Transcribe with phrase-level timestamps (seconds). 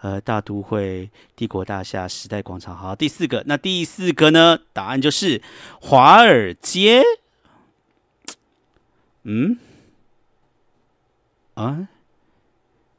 [0.00, 2.76] 呃，大都会、帝国大厦、时代广场。
[2.76, 4.58] 好，第四个，那第四个呢？
[4.72, 5.42] 答案就是
[5.80, 7.02] 华尔街。
[9.24, 9.58] 嗯，
[11.54, 11.88] 啊，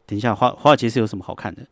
[0.05, 1.65] 等一下，华华尔街是有什么好看的？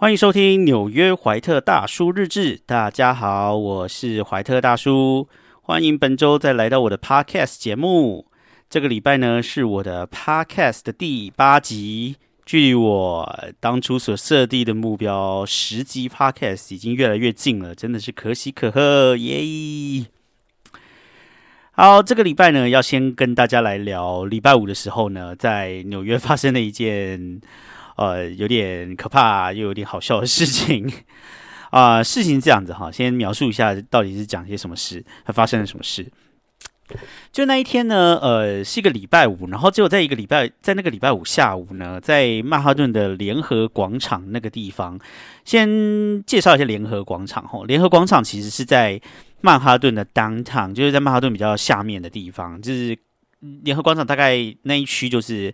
[0.00, 2.58] 欢迎收听纽约怀特大叔日志。
[2.64, 5.28] 大家好，我是怀特大叔。
[5.60, 8.24] 欢迎本周再来到我的 Podcast 节目。
[8.70, 20.06] 这个礼拜呢是我的 Podcast 的第八集，距离我当初所设定的目标十集 Podcast 已经越来越近了，真的是可喜可贺耶！
[21.72, 27.42] 好，这个礼拜呢要先跟大家来聊礼拜五的时候呢，在纽约发生的一件。
[28.00, 30.90] 呃，有点可怕又有点好笑的事情
[31.70, 32.02] 啊！
[32.02, 36.06] 事情这样子哈，先描述一下到底是讲些什么事，它发生了什么事。
[37.30, 44.98] 就那一天呢，呃，是一个礼拜五，然后只有在一个礼拜，在那个礼拜五下午呢，在曼哈顿的联合广场那个地方，
[45.44, 47.62] 先介绍一下联合广场哈。
[47.66, 48.98] 联合广场其实是在
[49.42, 52.96] 曼哈顿的 downtown，就是在曼哈顿比较下面的地方，就是
[53.62, 55.52] 联合广场大概那一区就是。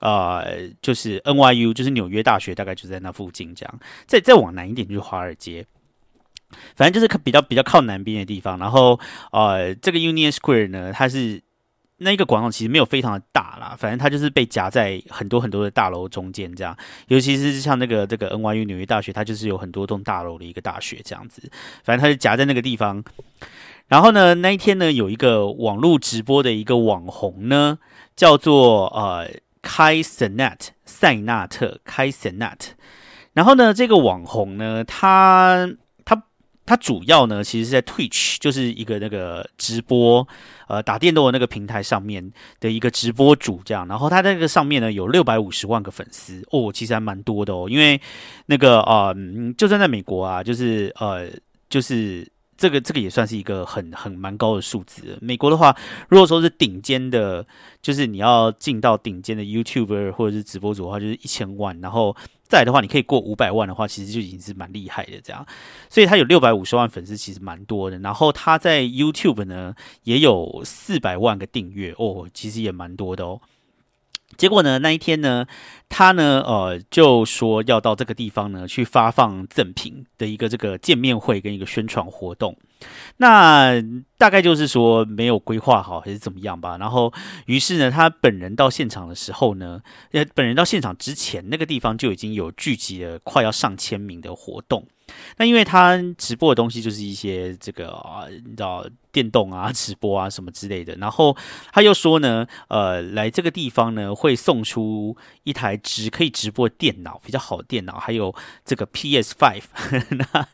[0.00, 3.54] 呃，就是 NYU，就是纽约大学，大概就在那附近。
[3.54, 5.66] 这样，再再往南一点就是华尔街，
[6.76, 8.58] 反正就是比较比较靠南边的地方。
[8.58, 9.00] 然后，
[9.32, 11.42] 呃，这个 Union Square 呢，它是
[11.96, 16.54] 那一个广场，其实没有非常的大啦，反正它就是被夹在很多很多的大楼中间。
[16.54, 16.76] 这样，
[17.08, 21.00] 尤其是像那个这个 NYU 纽约大学，它就是有很多栋大楼的一个大学。
[21.04, 21.50] 这样子，
[21.82, 23.02] 反正它是夹在那个地方。
[23.88, 27.78] 然后呢，那一天呢，有一个网络直播的一个网红呢，
[28.14, 29.28] 叫做呃。
[29.62, 32.72] 开塞纳特，塞纳特，开塞纳特。
[33.32, 35.68] 然后呢，这个网红呢，他
[36.04, 36.22] 他
[36.66, 40.26] 他主要呢，其实是在 Twitch，就是一个那个直播，
[40.66, 43.86] 呃，打电动的那个平台上面的一个直播主这样。
[43.86, 47.66] 然后他在这个上面呢，有六百五十万个粉丝哦，其实还蛮多的哦。
[47.70, 48.00] 因为
[48.46, 49.14] 那个啊，
[49.56, 51.28] 就算在美国啊，就是呃，
[51.68, 52.26] 就是。
[52.58, 55.16] 这个这个也算是一个很很蛮高的数字。
[55.22, 55.74] 美国的话，
[56.08, 57.46] 如果说是顶尖的，
[57.80, 61.80] 就是你要进到顶尖的 YouTuber 或者是直播主的话，就是一千万。
[61.80, 65.46] 然后再来的话，你可以过五百万的话，其实就已经是蛮厉害的这样。
[65.88, 67.96] 所以他有六百五十万粉丝，其实蛮多的。
[68.00, 73.40] 然后他在 YouTube 呢也有四百万个订阅哦，其实也蛮多的哦。
[74.36, 75.46] 结果呢，那一天呢，
[75.88, 82.56] 他呢，呃，就说要到这个地方呢去发放赠品的一个这个见面会跟一个宣传活动。
[83.18, 83.82] 那
[84.16, 86.76] 大概就是说没有规划好还是怎么样吧。
[86.78, 87.12] 然后，
[87.46, 89.80] 于是呢，他本人到现场的时候呢，
[90.12, 94.86] 呃，本人到现场之前，那个地方就已经有聚集了快要上千名的活动。
[95.38, 100.94] 那因为他直播的东西就是一些这个啊，你知道电动啊、直播啊什么之类的。
[100.96, 101.34] 然后
[101.72, 108.34] 他又说呢，呃，来这个地方呢会送出一台直可以直播电脑，比较好的电脑，还有
[108.66, 109.62] 这个 PS Five。
[110.10, 110.46] 那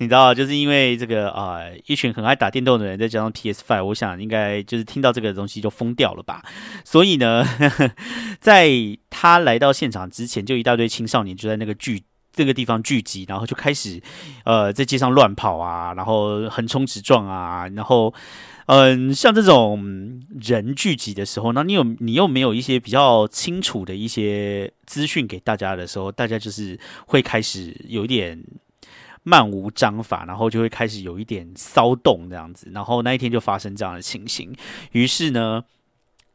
[0.00, 6.42] 你知道，就是因为这个啊，一群很爱打电动的人，再加上 PS Five，我想应该就是听到这个东西就疯掉了吧。
[6.84, 7.44] 所以呢，
[8.40, 8.70] 在
[9.10, 12.02] 他来到现场之前，就一大堆青少年就在那个剧。
[12.32, 14.00] 这个地方聚集，然后就开始，
[14.44, 18.14] 呃，在街上乱跑啊，然后横冲直撞啊，然后，
[18.66, 28.40] 嗯，像这种人聚集的时候，那你有你又没有一些比较清楚的一些资讯给大家的时候，大家就是会开始有一点
[29.22, 34.54] 漫无章法，然后就会开始有一点骚动这样子，然后那一天就发生这样的情形，
[34.92, 35.64] 于是呢。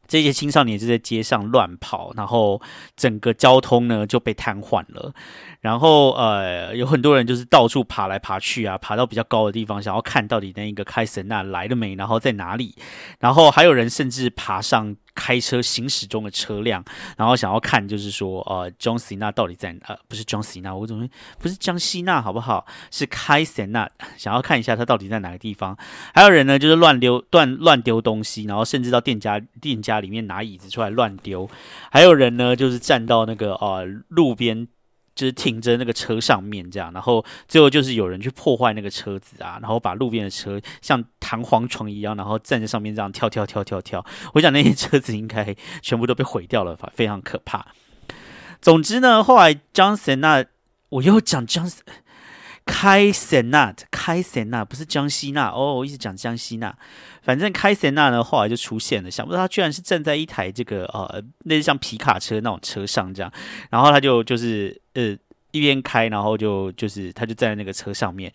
[0.07, 2.62] 这些青少年就在街上乱跑，然后
[2.96, 5.12] 整个交通呢就被瘫痪了。
[5.62, 12.75] 然后呃，有很多人就是到处爬来爬去啊，爬到比较高的地方，想要看到底那一个开神那来了没，然后在哪里。
[13.17, 14.96] 然后还有人甚至爬上。
[15.15, 16.83] 开车行驶中的车辆，
[17.17, 21.07] 然后想要看，就是说，呃，John Cena 到底在呃，不是 John Cena，我怎么
[21.39, 22.65] 不是江西娜，好不好？
[22.91, 25.75] 是开森娜想要看一下他到底在哪个地方。
[26.13, 31.49] 还有人呢，就是乱丢、乱乱丢东西，然后甚至到店家店家里面拿椅子出来乱丢。
[31.90, 34.67] 还有人呢，就是站到那个呃路边。
[35.16, 44.06] 就是停着那个车上面这样，然后最后就是有人去破坏那个车子啊，然后把路边的车像弹簧床一样，然后站在上面这样跳跳跳跳跳。
[44.34, 47.66] 我想那些车子应该全部都被毁掉了，非常可怕。
[48.62, 50.46] 总之呢，后来 Johnson 那
[50.90, 51.79] 我又讲 Johnson
[52.66, 56.76] 开塞纳开塞纳不是江西那哦，我一直讲江西那。
[57.22, 63.32] 反正开塞纳呢，后来就出现了，想不到他居然是站在一台这个呃，类似像皮卡车那种车上这样，
[63.70, 65.16] 然后他就就是呃
[65.52, 68.32] 一边开，然后就就是他就站在那个车上面，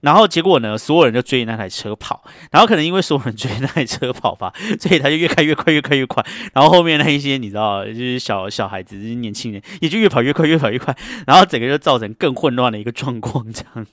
[0.00, 6.24] 然后结果呢，所有人就追那台车跑，然后可能因为所有人追那台车跑吧， 所以他就越开越快，越开越快。
[6.52, 10.96] 然后后面那一些你知道，就是小小孩子、年轻人，也就越跑越快，越跑越快。
[11.26, 13.86] 然后整个就造成更混乱的一个状况，这样。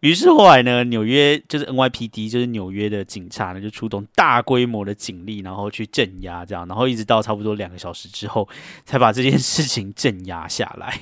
[0.00, 8.48] 于是后来呢，纽约就是 NYPD，就是纽约的警察呢，就出动大规模的警力，然后去镇压这样，然后一直到差不多两个小时之后，
[8.86, 11.00] 才把这件事情镇压下来。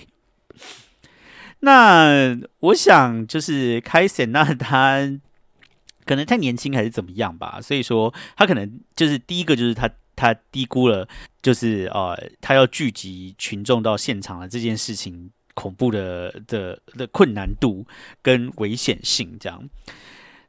[1.60, 5.18] 那我想就是开森那他
[6.06, 11.08] 可能太年轻还是怎么样吧，所以说他可能就是第一个就是他他低估了
[11.42, 17.84] 就是呃他要聚集群众到现场的这件事情恐怖的的的困难度
[18.22, 19.68] 跟危险性这样，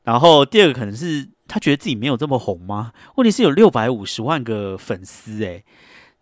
[0.04, 2.94] 然后第二个可能是他觉得自己没有这么红吗？
[3.16, 5.66] 问题是有六百五十万个粉丝诶。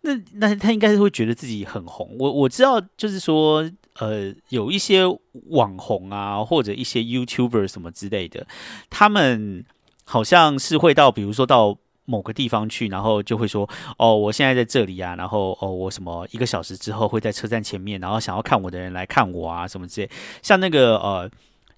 [0.00, 2.16] 那那他应该是会觉得自己很红。
[2.18, 3.70] 我我知道就是说。
[3.98, 5.02] 呃，有一些
[5.50, 8.46] 网红啊，或者一些 YouTuber 什么之类的，
[8.90, 9.64] 他们
[10.04, 13.68] 好像是会到，比如说到某个地方去，然后就会说，
[13.98, 20.10] 哦，我现在在这里啊，然后哦，我什么一个小时之后会在车站前面，然后想要看我的人来看我啊，什么之类。
[20.42, 21.30] 像那个呃，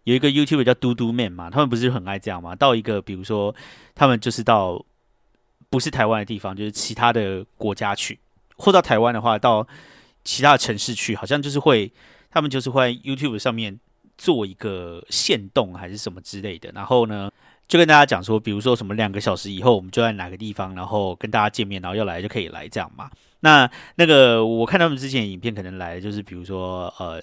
[0.05, 2.55] 有一个 YouTuber 叫嘟嘟 Man 嘛，他们不是很爱这样嘛？
[2.55, 3.55] 到一个比如说，
[3.95, 4.85] 他们就是到
[5.69, 8.19] 不是台湾的地方，就是其他的国家去，
[8.57, 9.67] 或到台湾的话，到
[10.25, 11.93] 其他城市去，好像就是会。
[12.33, 13.81] 他们就是会 YouTube 上面
[14.17, 17.29] 做一个限动还是什么之类的，然后呢，
[17.67, 23.11] 就跟大家讲说，比如说什么两个小时以后我们就在哪个地方，然后跟大家见面，然后要来就可以来这样嘛。
[23.41, 27.21] 那那个我看他们之前影片可能来就是比如说呃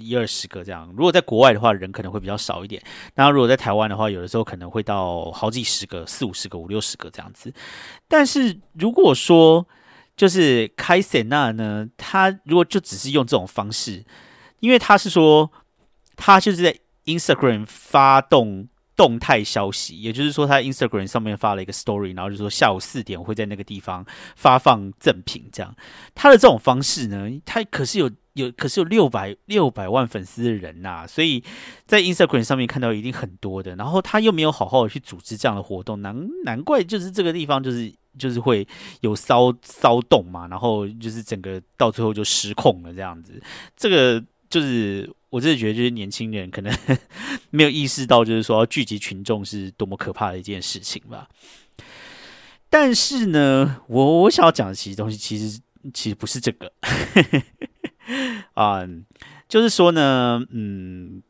[0.00, 2.82] 一二十个这样，如果在国外的话人可能会比较少一点，
[3.14, 7.54] 那如果在台湾的话，有的时候可能会到好几十个、四五十个、五六十个这样子。
[8.08, 9.64] 但是如果说
[10.20, 14.04] 就是开塞纳呢，他如果就只是用这种方式。
[14.58, 15.50] 因为他是说，
[16.14, 16.76] 他就是在
[17.06, 18.68] Instagram 发动
[19.00, 24.04] 动态消息，也就是说，他 Instagram 上面发了一个 story，然后就说下午四点会在那个地方
[24.36, 25.74] 发放赠品，这样。
[26.14, 31.42] 他的这种方式呢，他可是有有可是有六百六百万粉丝的人呐，所以
[31.86, 33.74] 在 Instagram 上面看到一定很多的。
[33.76, 38.68] 然后他又没有好好的去组织这样的活动，难难怪就是这个地方就是就是会
[39.00, 43.42] 有骚骚动嘛，然后就是整个到最后就失控了这样子，
[43.74, 44.22] 这个。
[44.50, 46.76] 就是我真的觉得，就是年轻人可能
[47.50, 51.28] 没有意识到，就是说聚集群众是多么可怕的一件事情吧。
[52.68, 55.60] 但是呢，我我想要讲的其实东西，其实
[55.94, 56.72] 其实不是这个
[58.54, 58.80] 啊，
[59.48, 61.22] 就是说呢，嗯，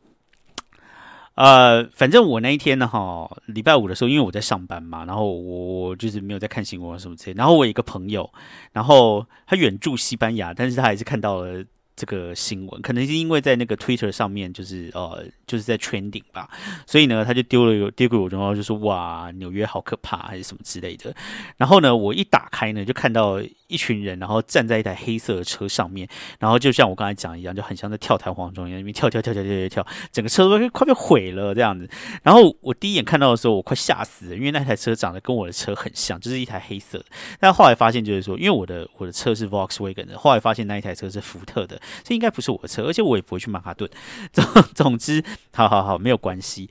[1.35, 7.35] 呃，反正我那一天呢，哈，礼拜五的时候，因为我在上班嘛，然后我就是没有在看新闻什么之类。
[7.37, 8.33] 然后我有一个朋友，
[8.73, 11.63] 然后他远住西班牙，但是他还是看到了。
[12.01, 16.49] 这个新闻可能是因为在那个 Twitter 上面，就是呃，就是在全顶吧，
[16.87, 21.15] 所以呢，他就丢了有丢给我，然后就说哇，纽约好可怕，还是什么之类的。
[21.59, 23.39] 然后呢，我一打开呢，就看到
[23.71, 26.09] 一群人，然后站在一台黑色的车上面，
[26.39, 31.89] 然后就像我刚才讲一样，就很像在跳弹簧中一样，因为跳跳跳跳跳跳跳，整个车都快被毁了这样子。
[32.23, 37.05] 然后我第一眼看到的时候，我快吓死了，因为那台车长得跟我的车很像，就是一台黑色的。
[37.39, 41.81] 但后来发现就是说，因为我的我的车是 Volkswagen 的，后来发现那一台车是福特的。
[42.03, 43.89] 这应该不是我的车，而且我也不会去曼哈顿。
[44.33, 44.45] 总
[44.75, 45.25] 总之，
[45.55, 46.69] 好好好，没有关系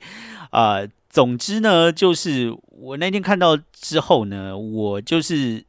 [0.50, 0.80] 啊。
[1.08, 5.64] 总之呢，就是我那天看到之后呢，我就是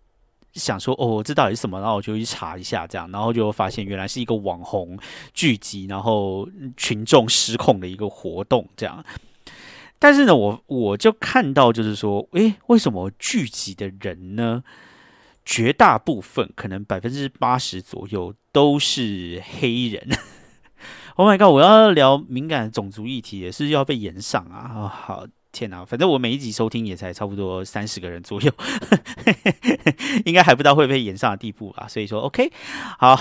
[0.53, 1.79] 想说，哦，这到底是什么？
[1.79, 4.97] 然后我就去查一下，这样，然后就发现原来是一个网红
[5.33, 9.03] 聚集，然后群众失控的一个活动，这样。
[9.99, 14.63] 但是呢，我我就看到，就是说，诶，为什么聚集的人呢？
[15.43, 20.07] 绝大部分可能百分之八十左右都是黑人。
[21.17, 21.49] Oh my god！
[21.53, 24.87] 我要聊敏感种族议题，也是要被延上啊！
[24.87, 28.51] 好天哪，反正我每一集收听也才差不多三十个人左右，
[30.25, 31.87] 应该还不到会被延上的地步吧？
[31.87, 32.51] 所以说，OK，
[32.97, 33.15] 好，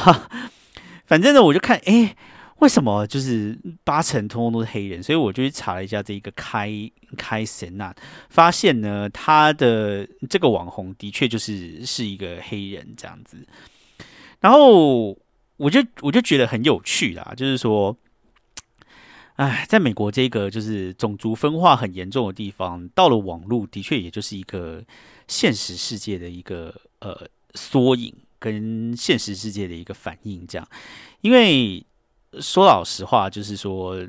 [1.07, 2.17] 反正呢，我就看，哎。
[2.61, 5.03] 为什么就是八成通通都是黑人？
[5.03, 6.71] 所以我就去查了一下这一个开
[7.17, 7.91] 开神呐，
[8.29, 13.39] 发现呢，他的这个网红的确就是是一个黑人这样子。
[14.41, 15.17] 然后
[15.57, 17.97] 我就我就觉得很有趣啦，就是说，
[19.41, 24.85] 哎，在美国这个就是种族分化很严重的地方，到了网络的确也就是一个
[25.29, 30.69] 现实世界的一个呃缩影，跟现实世界的一个反应，这样，
[31.23, 31.85] 因为。
[32.41, 34.01] 说老实话，就是说，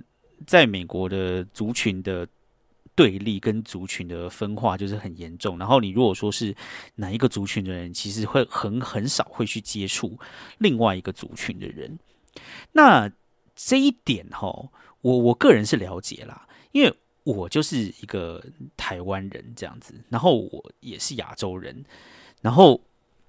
[0.46, 2.28] 在美国的族群的
[2.94, 5.58] 对立跟族群的分化就是很严重。
[5.58, 6.56] 然后你如果说是
[6.98, 10.20] 哪一个族群的人，其实会很很少会去接触
[10.60, 11.98] 另外一个族群的人。
[12.74, 13.12] 那
[13.56, 14.70] 这一点哈，
[15.02, 16.94] 我我个人是了解啦，因为
[17.24, 18.44] 我就是一个
[18.78, 21.84] 台湾人这样子，然后我也是亚洲人，
[22.42, 22.80] 然后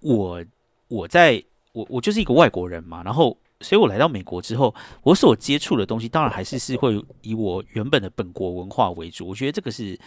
[0.01, 0.45] 我
[0.89, 9.99] 我在我我就是一个外国人嘛，然后所以我来到美国之后，我所接触的东西当然还是是会以我原本的本国文化为主，我觉得这个是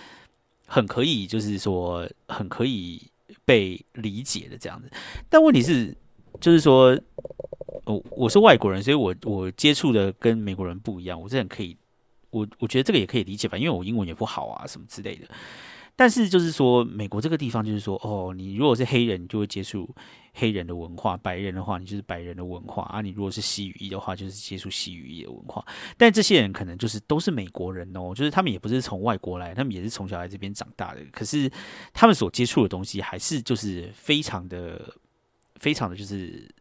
[0.68, 3.02] 很可以，就是说很可以
[3.44, 4.92] 被理解的这样子，
[5.30, 5.96] 但问题是
[6.40, 7.00] 就是说。
[7.86, 11.76] 我我是外国人，所以我我接触的跟美国人不一样，我这很可以，
[12.30, 15.28] 我我觉得这个也可以理解吧，因为我英文也不好啊，什么之类的。
[15.98, 19.90] 但是就是说，美国这个地方就是说，哦，你如果是黑人，你就会接触
[20.34, 23.00] 黑人的文化；白人的话，你就是白人的文化啊。
[23.00, 25.66] 你如果是西语裔的话，就是接触西语裔的文化。
[25.96, 31.00] 但这些人可能就是都是美国人哦，就是他们也不是从外国来，他们也是从小在这边长大的。
[31.14, 31.50] 可是
[31.94, 34.94] 他们所接触的东西还是就是非常的、
[35.62, 36.54] 非常的就是。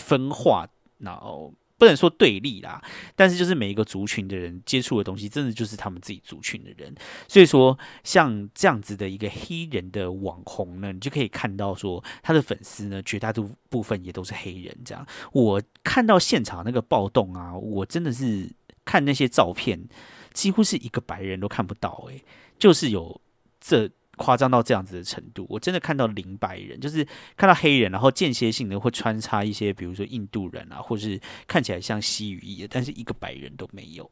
[0.00, 0.66] 分化，
[0.98, 2.82] 然后不能说对立啦，
[3.14, 6.94] 但是就是每一个族群的人接触的东西，真的就是他们自己族群的人。
[7.28, 14.76] 所以说，像这样子的一个黑人的网红呢，你就可以看到说，他的粉丝呢，绝大多部分也都是黑人。
[14.84, 18.50] 这样，我看到现场那个暴动啊，我真的是
[18.84, 19.88] 看那些照片，
[20.32, 22.24] 几乎是一个白人都看不到，诶，
[22.58, 23.20] 就是有
[23.60, 23.90] 这。
[24.16, 34.10] 夸张到这样子的程度，我真的看到零白人，就是看到黑人，然后间歇性的会穿插一些，比如说印度人啊，或是看起来像西语裔的，但是一个白人都没有。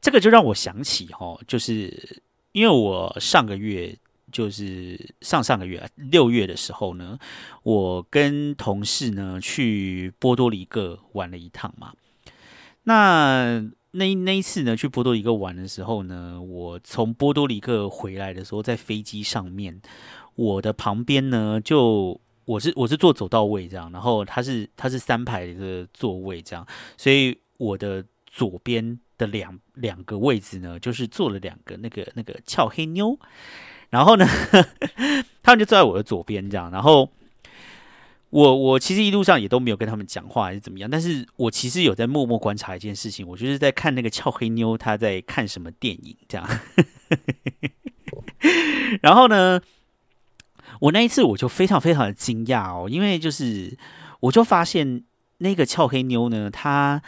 [0.00, 3.96] 这个就让我想起哈，就是因为我上个月，
[4.30, 7.18] 就是上上个月六月的时候呢，
[7.64, 11.92] 我跟同事呢去波多黎各玩了一趟嘛，
[12.84, 13.70] 那。
[13.92, 19.80] 那那一次呢，去波多黎各玩的时候呢，我从波多黎各回来的时候，在飞机上面，
[20.36, 26.66] 我的旁边呢，就我是我是坐走道位这样，然后他是他是三排的座位这样，
[26.96, 33.18] 所以我的左边的两两个位置呢，就是坐了两个那个那个俏黑妞，
[33.88, 34.26] 然后呢，
[35.42, 37.10] 他们就坐在我的左边这样，然后。
[38.30, 46.48] 我我其实一路上也都没有跟他们讲话还是怎么样，但是我其实有在默默观察一件事情，我就是在看那个俏黑妞她在看什么电影这样。
[49.02, 49.60] 然后呢，
[50.80, 53.76] 我那一次我就非常非常的惊讶哦，因为就是
[54.20, 55.02] 我就发现
[55.38, 57.02] 那个俏黑妞呢，她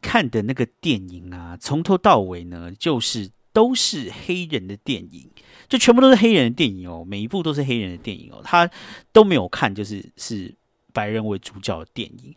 [0.00, 5.28] 看的那个电影啊，从头到尾呢就是都是黑人的电影，
[5.68, 8.70] 就全部都是黑人的电影哦，每一部都是黑人的电影哦，她
[9.12, 10.54] 都没有看，就是是。
[10.98, 12.34] 白人为主角的电影，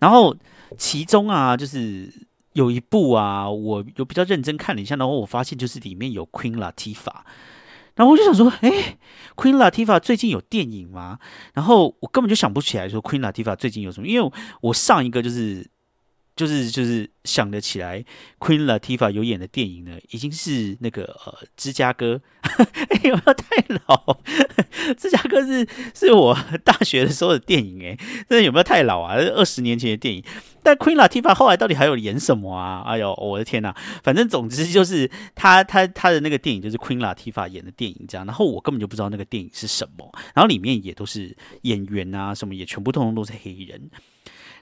[0.00, 0.34] 然后
[0.76, 2.12] 其中啊，就是
[2.54, 7.20] 有一部啊，我有比较认真看了一下，然后我发现就是里面有 Queen Latifah，
[7.94, 8.98] 然后我就想说，哎
[9.36, 11.20] ，Queen Latifah 最近有电影吗？
[11.54, 15.70] 然后我根本就想不起来说 Queen Latifah 最近有什么，因为我上一个就是。
[16.40, 18.02] 就是就是想得起来
[18.38, 22.18] ，Queen Latifah 有演的电影呢，已经是那个呃芝加哥，
[23.04, 24.18] 有没有太老？
[24.96, 27.94] 芝加哥是是我大学的时候的电影哎，
[28.26, 29.16] 这有没有太老啊？
[29.16, 30.24] 二十年前的电影。
[30.62, 32.82] 但 Queen Latifah 后来到底还有演什么啊？
[32.86, 33.76] 哎呦，我的天哪！
[34.02, 43.90] 反正总之就是他他他的那个电影就是 Queen Latifah 演的电影这样，然后我根本就不知道那个电影是什么，然后里面也都是演员啊什么也全部通通都是黑人，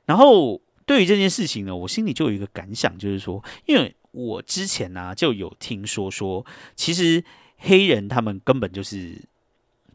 [0.06, 0.60] 然后。
[0.88, 7.22] 对于这件事情呢，我心里就有一个感想，就是说，因为我之前呢就有听说说，其实
[7.58, 9.22] 黑人他们根本就是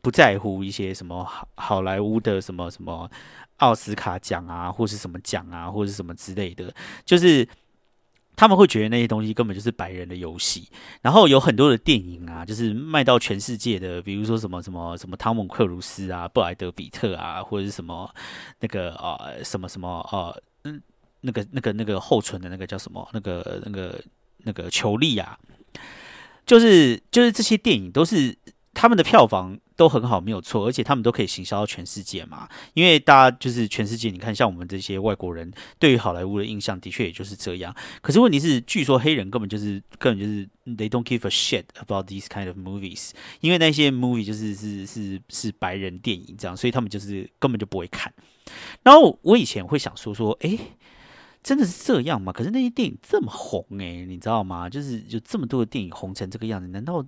[0.04, 3.10] 不在乎一些什么好好莱坞的什么什么
[3.58, 6.72] 奥斯卡奖啊，或是什么奖啊，或是什么之类的，
[7.04, 7.48] 就是
[8.36, 10.70] 他们会觉得那些东西根本就是白人的游戏。
[11.02, 18.14] 然后有很多的电影啊，就是卖到全世界的，比如说什么什么什么汤姆克鲁斯啊、布莱德比特啊，或者是什么
[18.60, 20.40] 那个呃什么什么呃。
[21.24, 23.10] 那个、那个、那个后存的那个叫什么？
[23.14, 24.00] 那个、那个、
[24.44, 25.38] 那个裘利啊，
[26.46, 28.38] 就是就是这些电影都是
[28.74, 32.50] 他们的票房都很好，没有错，而且他们都可以行销到全世界嘛。
[32.74, 37.74] 因为大家就是全世界，你看像我们这些外国人对于好莱坞的印象，的确也就是这样。
[38.02, 43.12] 可是问题是，据说黑人根本就是根本就是 they don't give a shit about these kind of movies，
[43.42, 48.12] 因为那些 movie 就是是是是白人电影这样，所以他们就是根本就不会看。
[48.84, 50.58] 然后我以前会想说说，哎，
[51.44, 52.32] 真的是这样吗？
[52.32, 54.70] 可是那些电影这么红，哎，你知道吗？
[54.70, 57.06] 就是有这么多的电影红成这个样子，难道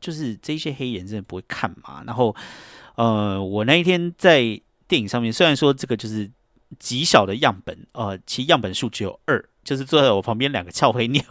[0.00, 2.02] 就是这些黑人真的不会看吗？
[2.06, 2.34] 然后，
[2.96, 6.30] 呃，我那一天在电影上面，虽然说这个就是
[6.78, 11.22] 极小的样本，呃，其实样本数只有二，就是坐在我旁边两个俏黑妞，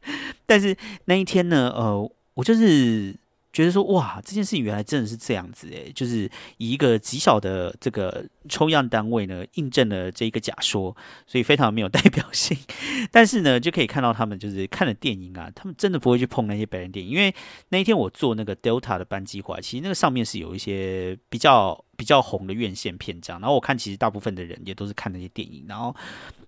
[0.46, 0.76] 但是
[1.06, 3.14] 那一天呢，呃，我就是
[3.52, 12.56] 觉得说哇，这件事情原来真的是这样子诶，就是以一个极小的这个抽样单位呢，印证了这一个假说，所以非常没有代表性。
[13.12, 17.34] 但是呢，就可以看到他们就是看了电影啊，他们真的不会去碰那些白人电影，因为
[17.68, 25.94] 那一天我坐那个 Delta 的班机回来，其实那个上面是有一些比较比较红的院线篇章，然后我看其实大部分的人也都是看那些电影，然后。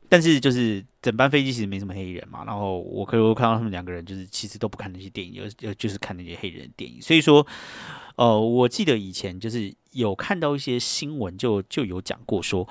[0.06, 7.00] 但是就是整班飞机其实没什么黑人嘛，然后我可以看到他们两个人就是其实都不看那些电影，就就是看那些黑人的电影。
[7.00, 7.44] 所以说，
[8.16, 12.68] 呃，我记得以前就是有看到一些新闻，就就有讲过说。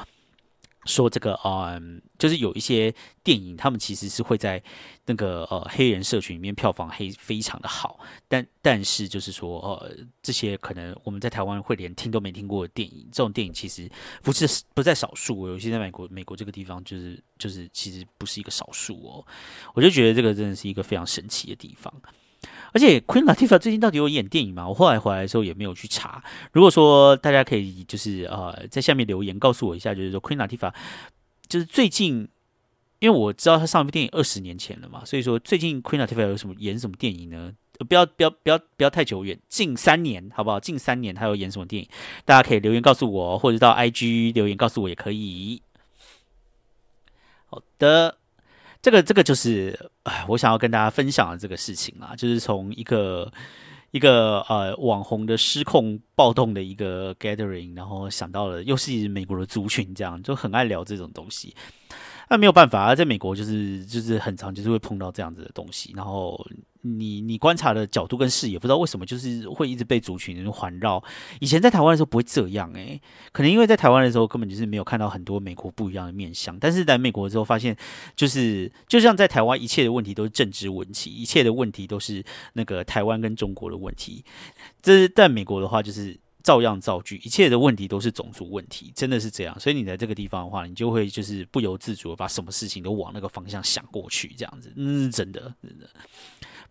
[0.85, 4.61] 说这个，嗯，就是有一些电影，他们其实是会在
[5.05, 13.89] 那个呃黑人社群里面票房黑非常的好，但但是就是说，呃，这些可能我们在台湾会连听都没听过的电影，这种电影其实
[14.21, 19.25] 不是不在少数，尤其在美国，美国这个地方就是就是其实不是一个少数哦，
[19.73, 21.93] 我就觉得这个真的是一个非常神奇的地方。
[22.73, 24.67] 而且 Queen Latifah 最近到底有演电影吗？
[24.67, 26.23] 我后来回来的时候也没有去查。
[26.51, 30.73] 如果说大家可以就是呃在下面留言告诉我一下，就是说 Queen Latifah
[31.47, 32.27] 就是最近，
[32.99, 37.53] 因为我知道他上一部电影二十年前了嘛，所以说最近 Queen Latifah 有什么演什么电影呢？
[37.87, 40.59] 不要不要不要不要太久远，近三年好不好？
[40.59, 41.89] 近三年他有演什么电影？
[42.25, 45.61] 大家可以留言告诉我，或者到 IG 留言告诉我也可以。
[47.45, 48.17] 好的。
[48.83, 53.31] 这个这个就是，哎，我想要跟大家分享的这个事情啊，就是从一个
[53.91, 61.55] 一个呃网红的失控暴动的一个 gathering，然后想到了又是美国的族群，这样就很爱聊这种东西。
[62.29, 65.93] 那没有办法啊，在美国就是就是很常，就是会碰到这样子的东西。
[65.95, 66.45] 然后
[66.83, 71.03] 你你观察的角度跟视野，不知道为什么就是会一直被族群环绕。
[71.39, 76.57] 以前在台湾的时候不会这样诶，可能因为在台湾的时候根本就是没有看到很多美国不一样的面相。
[76.59, 77.75] 但是在美国之后发现，
[78.15, 82.23] 就是就像在台湾，一切的问题都是政治问题，一切的问题都是
[82.53, 84.23] 那个台湾跟中国的问题。
[84.81, 86.19] 这是在美国的话，就是。
[86.43, 89.57] 照样造句，一切的问题都是种族问题，真的是这样。
[89.57, 95.89] 所以你在这个地方的话，你就会就是不由自主的把什么事情都往那个方向想过去，这样子，嗯，真的，真的，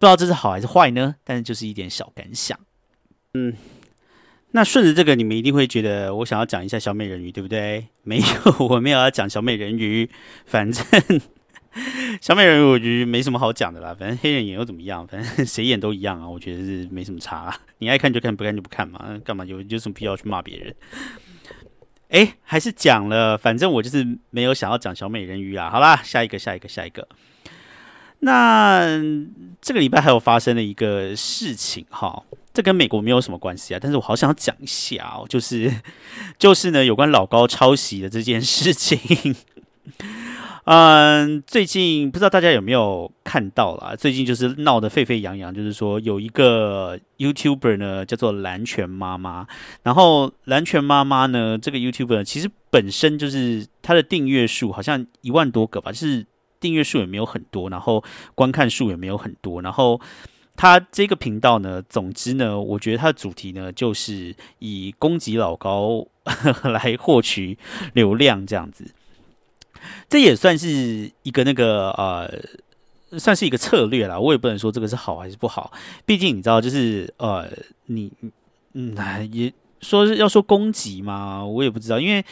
[0.03, 1.15] 不知道这是好还是坏呢？
[1.23, 2.59] 但是就是一点小感想，
[3.35, 3.55] 嗯，
[4.51, 7.87] 那顺着这个，你们一定会觉得我想要讲一下小美人鱼，对不对？
[8.03, 10.11] 没有，我没有要讲小美人鱼，
[10.45, 10.85] 反正。
[12.21, 15.07] 小美人鱼我觉得没什么好讲的啦，反正黑人演又怎么样？
[15.07, 17.57] 反正谁演都一样啊，我觉得是没什么差。
[17.79, 20.75] 你爱看就看，不看就不看嘛，干嘛有有什么必要去骂别人？
[22.09, 25.71] 哎，还是讲了，反正我就是没有想要讲小美人鱼啊。
[25.71, 27.07] 好啦，下一个，下一个，下一个。
[28.25, 28.87] 那
[29.61, 32.23] 这个礼拜还有发生了一个事情哈，
[32.55, 35.73] 这跟美国没有什么关系啊，但是我好想讲一下哦，就是
[36.39, 39.35] 就是呢，有关老高抄袭的这件事情。
[40.65, 43.97] 嗯，最近不知道大家有没有看到啦？
[43.97, 49.45] 最近就是闹得沸沸扬扬，就是说有一个 YouTuber 呢，叫做蓝泉妈妈。
[49.83, 56.25] 然后蓝泉妈妈呢，这个 YouTuber 其实本身就是他的订阅数好像一万多个吧，就是
[56.63, 58.03] 订阅数也没有很多，然后
[58.35, 59.61] 观看数也没有很多。
[59.61, 60.01] 然后
[60.57, 66.07] 他这个频道呢，总之呢，我觉得他的主题呢，就是以攻击老高
[66.65, 67.59] 来获取
[67.95, 68.95] 流量这样子。
[70.09, 74.17] 这也算是一个那个呃，算是一个策略啦。
[74.21, 75.73] 我也不能说这个是好还是不好，
[76.07, 77.51] 毕竟你知道，就是呃，
[77.87, 78.13] 你
[78.75, 78.95] 嗯，
[79.33, 82.25] 也说要说攻击嘛，我也不知道，因为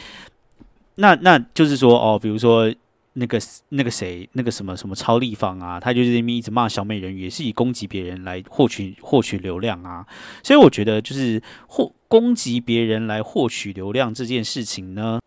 [0.95, 2.73] 那那就是说哦，比如说
[3.13, 10.05] 那个那个谁，那个什么什么超立方啊，他就是那边一直骂小美人鱼，也是以攻击别人来获取获取流量啊。
[10.43, 15.19] 所以我觉得，就是获攻击别人来获取流量这件事情呢。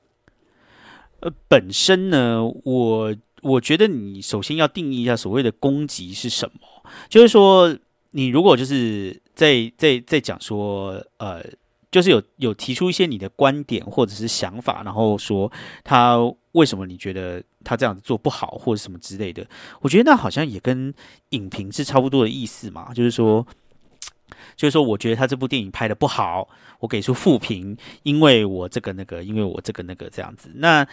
[1.21, 7.77] 呃，本身呢，我我觉得你首先要定义一下所谓的攻击是什么，就是说，
[8.13, 11.45] 你如果就是在在在讲说，呃，
[11.91, 15.51] 就是有有提出一些你的观点或者是想法，然后说
[15.83, 16.19] 他
[16.55, 19.47] 为什么你觉得他这样子做不好或者什么之类的，
[19.81, 20.93] 我觉得那好像也跟
[21.31, 23.47] 影评是差不多的意思嘛，就是说。
[24.57, 26.49] 就是说，我觉得他这部电影拍的不好，
[26.81, 30.51] 我给出负评，因为我这个那个，因为我这个那个这样子。
[30.55, 30.87] 那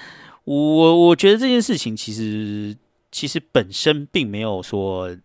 [0.44, 2.76] 我我觉得这件事情其实
[3.10, 5.16] 其实本身并没有说。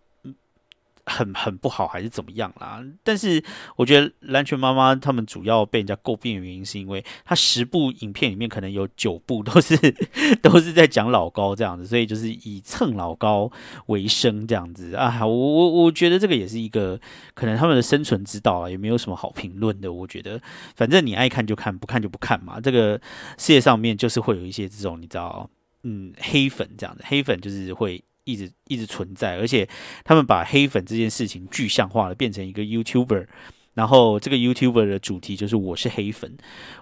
[1.07, 2.83] 很很不好还是怎么样啦？
[3.05, 3.42] 但是
[3.77, 9.77] 我觉得蓝泉妈妈他们主要被人家诟病的原因，是因为他十部影片里面可能有九部都是
[10.42, 13.51] 都是在讲老高这样子，所以就是以蹭老高
[13.87, 15.25] 为生这样子啊。
[15.25, 17.01] 我我我觉得这个也是一个
[17.35, 19.92] 可能他们的生存之道啊，也没有什么好评论的。
[19.92, 20.40] 我觉得
[20.75, 22.61] 反正你爱看就看，不看就不看嘛。
[22.61, 23.01] 这个
[23.38, 25.49] 世界上面就是会有一些这种你知道，
[25.85, 28.03] 嗯，黑粉这样子黑粉就是会。
[28.27, 29.67] 一直一直存在，而且
[30.05, 33.27] 他们把黑粉这件事情具象化了，变成一个 YouTuber，
[33.73, 36.37] 然后这个 YouTuber 的主题就是我是黑粉，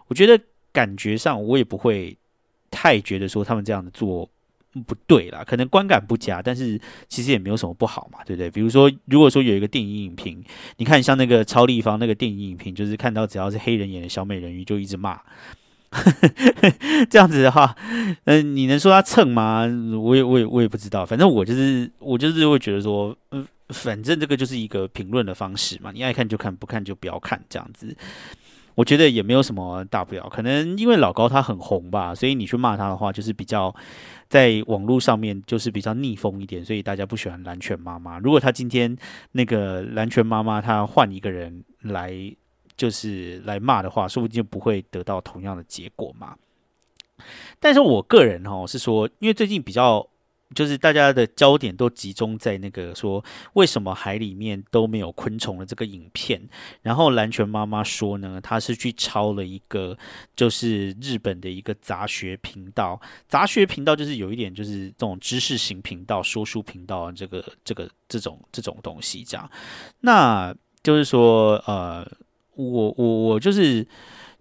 [0.09, 2.17] 我觉得感觉上我也不会
[2.71, 4.29] 太觉得说他们这样的做
[4.87, 8.51] 不对啦，可能观感不佳，但是其实也没有什么不好嘛，对不对？
[8.51, 10.43] 比如说，如果说有一个电影影评，
[10.79, 15.21] 你看像那个超立方那个电影影评，就是看到只要是黑人演的小美人鱼就一直骂，
[17.09, 17.77] 这样子的话，
[18.25, 19.65] 嗯，你能说他蹭吗？
[20.03, 23.47] 我也我也我也不知道，反正我就是我就是会觉得说，嗯。
[23.71, 27.97] 反正这个就是一个评论的方式嘛，你爱看就看，不看就不要看，这样子，
[28.75, 30.29] 我觉得也没有什么大不了。
[30.29, 33.75] 可能因为老高他很红吧，所以你去骂他的话，就是比较
[34.29, 38.19] 在网络上面就是比较逆风一点，所以大家不喜欢蓝犬妈妈。
[38.19, 38.95] 如果他今天
[39.33, 42.13] 那个蓝犬妈妈他换一个人来
[42.77, 46.37] 就是来骂的话，说不定就不会得到同样的结果嘛。
[47.59, 50.09] 但是我个人哦是说，因为最近比较。
[50.55, 56.41] 就是大家的焦点都集中在那个说为什么海里面都没有昆虫的这个影片，
[56.83, 59.99] 然后蓝泉妈妈说呢，她是去抄了一个
[60.37, 69.51] 就是日本的一个杂学频道，杂学频道就是有一点就是这种知识型频道、说书频道这个这个这种这种东西这样，
[70.01, 72.07] 那就是说呃，
[72.57, 73.87] 我我我就是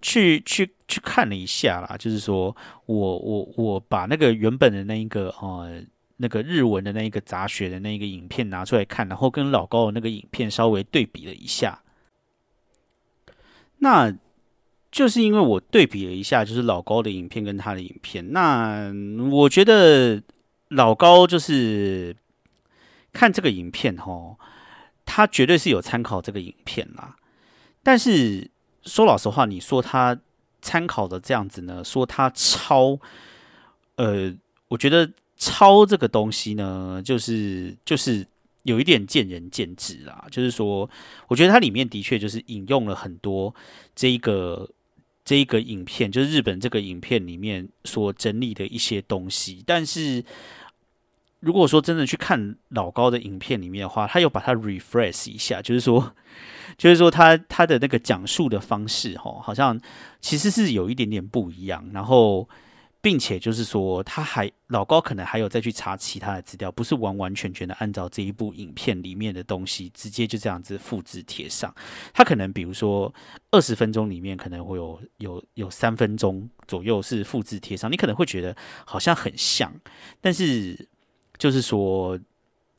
[0.01, 5.83] 去去去看了一下啦，就是说我我我把那个原本的那一个呃。
[6.17, 11.81] 那个日文的那一个杂学的那一个影片拿出来看，然后跟老高的那个影片稍微对比了一下，
[13.79, 14.15] 那
[14.91, 18.93] 就是因为我对比了一下，就是老高的影片跟他的影片，那
[19.31, 20.21] 我觉得
[20.69, 22.15] 老高就是
[23.11, 24.37] 看这个影片哦，
[25.03, 27.17] 他绝对是有参考这个影片啦。
[27.83, 28.49] 但是
[28.83, 30.17] 说老实话，你说他
[30.61, 32.97] 参考的这样子呢，说他抄，
[33.97, 34.33] 呃，
[34.69, 35.11] 我觉得。
[35.35, 38.25] 抄这个东西呢，就是就是
[38.61, 40.25] 有一点见仁见智啦。
[40.31, 40.89] 就是说，
[41.27, 43.53] 我觉得它里面的确就是引用了很多
[43.93, 44.69] 这一个
[45.25, 49.61] 这一个影片，就是日本这个影片里面所整理的一些东西。
[49.65, 50.23] 但是，
[51.43, 56.15] 如果说真的去看老高的影片里面的话，他又把它 refresh 一下，就是说，
[56.77, 59.79] 就是说他他的那个讲述的方式，哈，好像
[60.21, 61.87] 其实是有一点点不一样。
[61.93, 62.47] 然后。
[63.03, 71.75] 并且就是说，他还老高可能还有再去查其他的资料，不是完完全全的按照这一部影片里面的东西直接就这样子复制贴上。
[72.13, 73.13] 他可能比如说
[73.51, 79.69] 二十分钟里面可能会有有有三分钟左右是复制贴上，你可能会觉得好像很像，
[80.21, 80.87] 但是
[81.43, 82.17] 就是说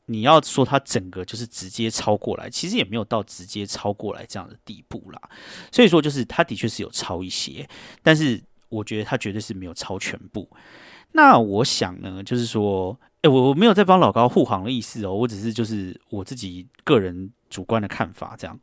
[0.07, 5.21] 你要说他整个就是直接超过来，其实也没有到直接超过来这样的地步啦。
[5.71, 7.69] 所以说，就是他的确是有超一些，
[8.01, 8.41] 但是。
[8.67, 10.49] 我觉得他绝对是没有超全部。
[11.13, 18.59] 那我想呢，就是说，哎，我我没有在帮老高护航的意思哦，我只是就是我自己个人主观的看法这样。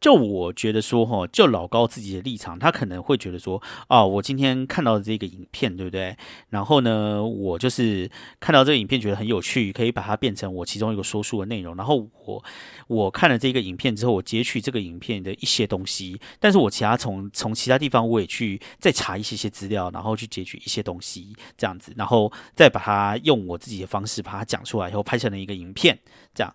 [0.00, 6.16] 就我觉得说哈，就老高自己的立场，他可能会觉得说，哦，我今天看到的这个影片，对不对？
[6.50, 11.76] 然后呢，我就是看到这个影片觉得很有趣，可以把它变成我其中一个说书的内容。
[11.76, 12.44] 然后我
[12.88, 25.98] 我看了这个影片之后，我截取这个影片的一些东西，但是我其他从从其他地方我也去再查一些些资料，然后去截取一些东西，这样子，然后再把它用我自己的方式把它讲出来，以后拍成了一个影片。
[26.34, 26.54] 这样，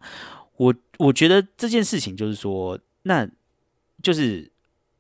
[0.58, 2.78] 我我觉得这件事情就是说。
[3.08, 3.28] 那
[4.04, 4.52] 就是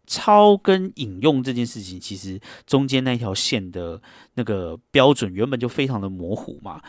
[0.07, 4.01] 抄跟引用这件事情，其实中间那条线的
[4.33, 6.81] 那个标准原本就非常的模糊嘛。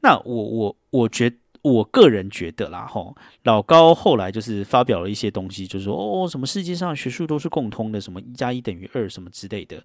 [0.00, 9.82] 那我我我觉我个人觉得啦，吼，老高后来就是发表了一些东西，就是说哦，什么世界上学术都是共通的，什么一加一等于二什么之类的。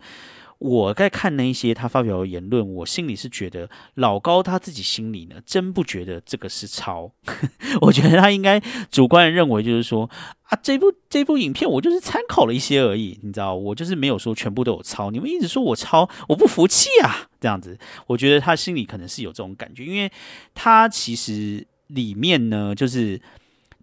[0.60, 7.12] 我在看那一些他发表的言论，我心里是觉得老高他自己心里呢，真不觉得这个是抄。
[7.82, 10.10] 我觉得他应该主观认为就是说
[10.44, 15.12] 啊，这部这部影片我就是参考了一些而已，你知道，我就是没有说全部都有抄。
[15.12, 20.12] 你们一直说我抄，我不服气啊，这样子，我觉得他心里可能是有这种感觉，因为
[20.54, 23.20] 他其实里面呢，就是。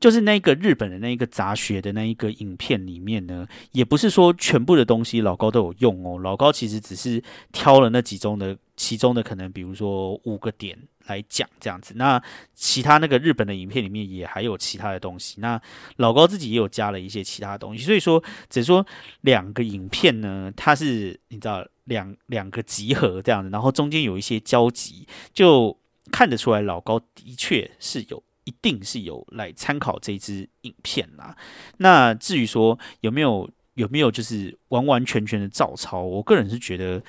[0.01, 6.19] 就是那个日本的那一个杂学的那一个影片里面呢，也不是说全部的东西老高都有用哦。
[6.19, 11.93] 老高其实只是挑了那几中的其中的可能，比如说五个点来讲这样子。
[11.97, 12.21] 那
[12.55, 15.39] 其他那个日本的影片里面也还有其他的东西。
[15.43, 15.61] 那
[15.97, 17.85] 老高自己也有加了一些其他东西。
[17.85, 18.87] 所以说，只说
[19.21, 25.77] 两个影片呢，它是你知道两两个集合这样子，然后中间有一些交集，就
[26.11, 28.23] 看得出来老高的确是有。
[28.51, 31.37] 一定是有来参考这支影片啦。
[31.77, 37.01] 那至于说有没有有没有就是完完全全的照抄，我个人是觉得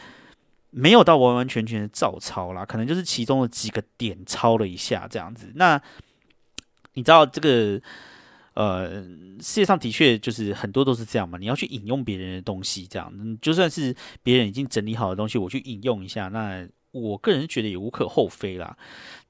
[0.70, 5.52] 没有到完完全全的照抄啦，可能就是其中的几个点抄了一下这样子。
[5.56, 5.82] 那
[6.94, 7.82] 你知道这个
[8.54, 9.02] 呃，
[9.40, 11.38] 世界上的确就是很多都是这样嘛。
[11.38, 18.78] 你要去引用别人的东西，这样，就算是别人已经整理好的东西，我去引用一下，那我个人觉得也无可厚非啦。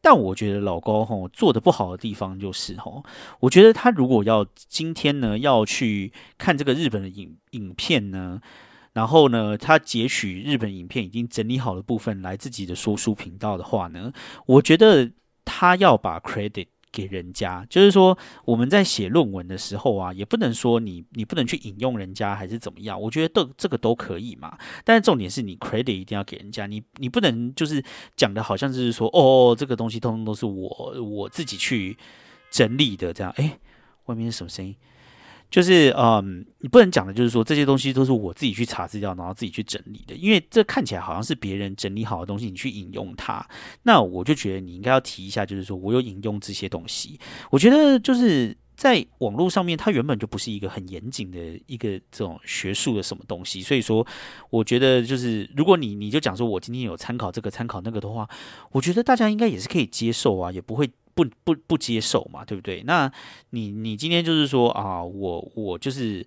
[0.01, 3.03] 但我觉得老高吼做的不好的地方就是吼，
[3.39, 8.41] 我觉得他如果要今天呢要去看这个日本的影影片呢，
[8.93, 14.11] 然后呢他截取日本影片已经整理好的部分来自己的说书频道的话呢，
[14.45, 15.11] 我觉得
[15.45, 16.67] 他要把 credit。
[16.91, 24.57] 给人家，就是说我们在写论文的时候啊，也不能说你你不能去引用人家还是怎么样，我觉得都这个都可以嘛。
[24.83, 27.83] 但是重点是你 credit 一定要给人家，你你不能就是
[28.15, 31.97] 讲的好像就是说哦，这个东西通通都是我我自己去
[32.49, 33.31] 整理的这样。
[33.37, 33.57] 哎，
[34.05, 34.75] 外面是什么声音？
[35.51, 40.15] 就是嗯，你不能讲的，就是说这些东西都是我自己去查资料，然后自己去整理的。
[40.15, 43.45] 因为这看起来好像是别人整理好的东西，你去引用它，
[43.83, 47.19] 那我就觉得你应该要提一下，就是说我有引用这些东西。
[47.49, 51.37] 我觉得就是在网络上面，它原本就不是一个很严谨的
[51.67, 54.07] 一个这种学术的什么东西，所以说
[54.49, 58.25] 我觉得就是如果你你就讲说我今天有参考这个参考那个的话，
[58.71, 60.89] 我觉得大家应该也是可以接受啊，也不会。
[61.13, 62.83] 不不不接受嘛，对不对？
[62.85, 63.11] 那
[63.51, 66.25] 你你今天就是说啊，我我就是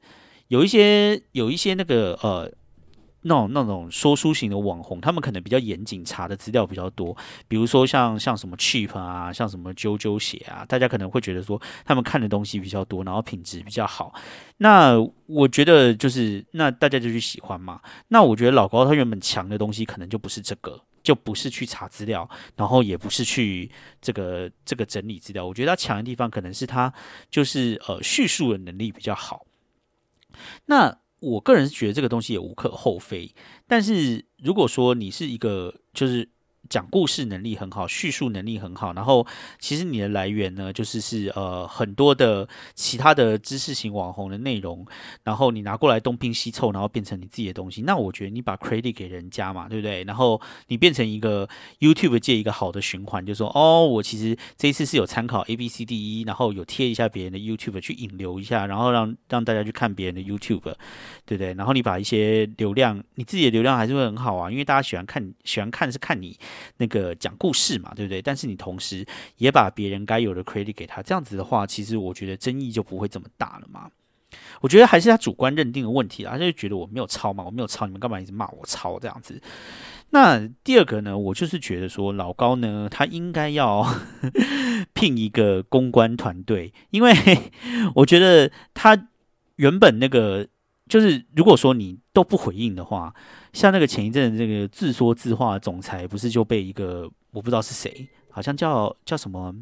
[0.49, 2.51] 有一些有一些那个呃。
[3.27, 7.16] 那种那种说书型的网红，他们可能比较严谨，查的资料比较多。
[7.49, 14.12] 比如说像像什么 Cheap 啊，像什么啾啾写啊，大家可能会觉得说他们看的东西比较多，然后品质比较好。
[14.59, 17.81] 那我觉得就是那大家就去喜欢嘛。
[18.09, 25.47] 那我觉得老高他原本强的东西可能就不是这个，就不是去查资料，然后也不是去这个这个整理资料。
[25.47, 26.93] 我觉得他强的地方可能是他
[27.31, 29.47] 就是呃叙述的能力比较好。
[30.64, 30.99] 那。
[31.21, 33.35] 我个人觉得这个东西也无可厚非，
[33.67, 36.29] 但是如果说你是一个就是。
[36.68, 39.27] 讲故事能力很好，叙述能力很好，然后
[39.59, 44.85] 其实你的来源呢，就是是呃很多的其他的知识型网红的内容，
[45.22, 47.83] 然后你拿过来东拼西凑，然后变成你自己的东西。
[47.83, 50.05] 那我觉得你把 credit 给人家嘛，对不对？
[50.05, 51.48] 然后你变成一个
[51.81, 60.74] YouTube 界一个好的循环，就说哦，我其实这一次是有参考 A B C D E，然后有贴一下别人的 YouTube 去引流一下，然后让让大家去看别人的 YouTube，
[61.27, 61.55] 对不对？
[61.55, 66.38] 然后你把一些流量，你自己的流量还是会很好啊，因为大家喜欢看，喜欢看是看你。
[66.77, 68.21] 那个讲故事嘛，对不对？
[68.21, 69.07] 但是你同时
[69.38, 73.90] 也把别人该有的 credit 给他，这样子的话，其实我觉得争议就不会这么大了嘛。
[74.61, 79.40] 我觉得还是他主观认定的问题啊，他就觉得我没有抄嘛，我没有抄，你们干嘛一直骂我抄这样子？
[80.11, 83.87] 那第二个呢，我就是觉得说老高呢，他应该要
[84.93, 87.12] 聘一个公关团队，因为
[87.97, 89.09] 我觉得他
[89.57, 90.49] 原本那个
[90.88, 93.14] 就是如果说你都不回应的话。
[93.55, 99.55] 像那个前一阵这个自说自话总裁，不是就被一个我不知道是谁，好像叫叫什么，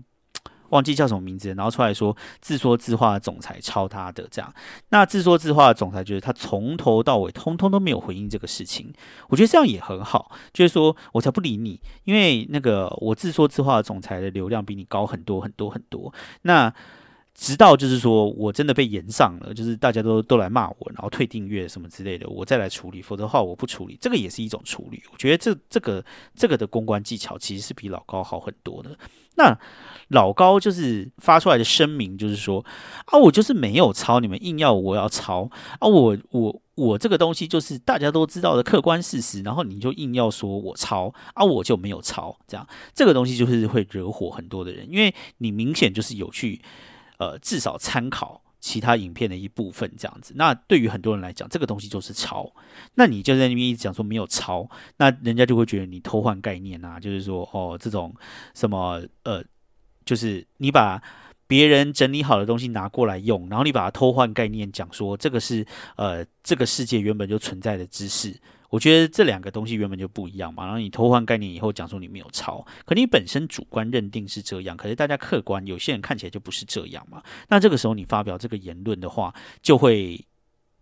[0.70, 4.50] 忘记叫什么名字，然后出来说自说自话总裁抄他的这样。
[4.88, 8.90] 那自说自话总裁就是他从头到尾通通都没有回应这个事情，
[9.28, 16.10] 我觉得这样也很好，就是说我才不理你，因为那个我自说自话总裁的流量比你高很多很多很多。
[16.40, 16.72] 那
[17.42, 25.02] 直到就是说我真的被延上了，就是大家都都来骂我，然后退订阅什么之类的，我再来处理，否则的话我不处理，这个也是一种处理。
[25.12, 26.04] 我觉得这这个
[26.36, 28.96] 这个的公关技巧其实是比老高好很多的。
[29.34, 29.58] 那
[30.10, 32.64] 老高就是发出来的声明，就是说
[33.06, 35.50] 啊，我就是没有抄，你们硬要我要抄
[35.80, 46.62] 啊，我我我这个东西就是大家都知道的客观事实，然后你就硬要说我抄啊，我就没有抄，这样这个东西就是会惹火很多的人，因为你明显就是有去。
[47.22, 50.34] 呃，至少参考其他影片的一部分这样子。
[50.36, 52.52] 那对于很多人来讲，这个东西就是抄。
[52.96, 58.12] 那你就在那边一直讲说没有抄，那人家就会觉得你偷换概念啊，就是说哦，这种
[58.54, 59.44] 什么呃，
[60.04, 61.00] 就是你把
[61.46, 68.34] 别人整理好的东西拿过来用，然后你把它偷换概念，讲说这个是呃这个世界原本就存在的知识。
[68.72, 80.24] 我觉得这两个东西原本就不一样嘛，然后你偷换概念以后讲说你没有抄，可你本身主观认定是这样，可是大家客观有些人看起来就不是这样嘛，那这个时候你发表这个言论的话，就会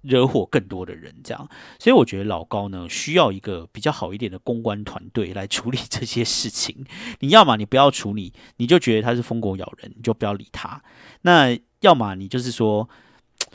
[0.03, 1.49] 惹火更多的人，这样，
[1.81, 6.87] 所以我觉得老高呢需要一个比较好一点的公关团队来处理 这些事情。
[7.19, 10.81] 你要么你不要处理，你就觉得他是疯狗咬人，你就不要理他；
[11.23, 12.89] 那要么你就是说。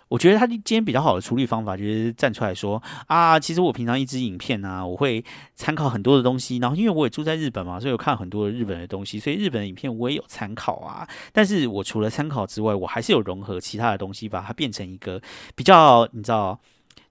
[0.08, 5.24] 我觉得他今天比较好的处理方法就是站出来说啊，其实我平常一支影片呢，我会
[5.56, 11.08] 参考很多的东西，然后因为我也住在日本嘛，所以我看很多日本的东西，所以日本的影片我也有参考啊。
[11.34, 15.20] 但是我除了参考之外，我还是有融合其他的东西，把它变成一个
[15.56, 16.60] 比较你知道，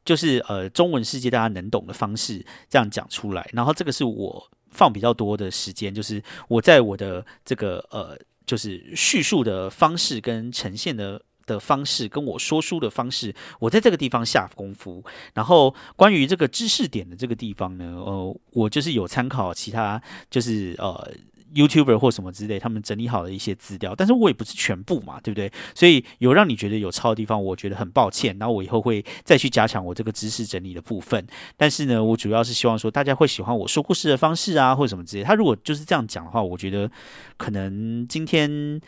[0.04, 3.48] 就是呃中文世界大家能懂的方式这样讲出来。
[3.52, 11.20] 然后这个是我放比较多的时间，就是我在我的这个呃就是叙述的方式跟呈现的。
[11.46, 15.02] 的方式，跟我说书的方式，我在这个地方下功夫。
[15.32, 21.12] 然后关于这个知识点的这个地方呢，呃，我就是有参考其他，就是呃。
[21.54, 25.48] YouTuber 或什么之类，他们整理好的一些资料，但是我也不是全部嘛，对不对？
[25.72, 28.36] 所以有让你觉得有抄的地方，我觉得很抱歉。
[28.38, 31.24] 那我以后会再去加强我这个知识整理的部分。
[31.56, 35.22] 但是呢，我主要是希望说大家会喜欢我说故事的方式啊，或者什么之类。
[35.22, 36.90] 他如果就是这样讲的话，我觉得
[37.36, 38.80] 可能今天。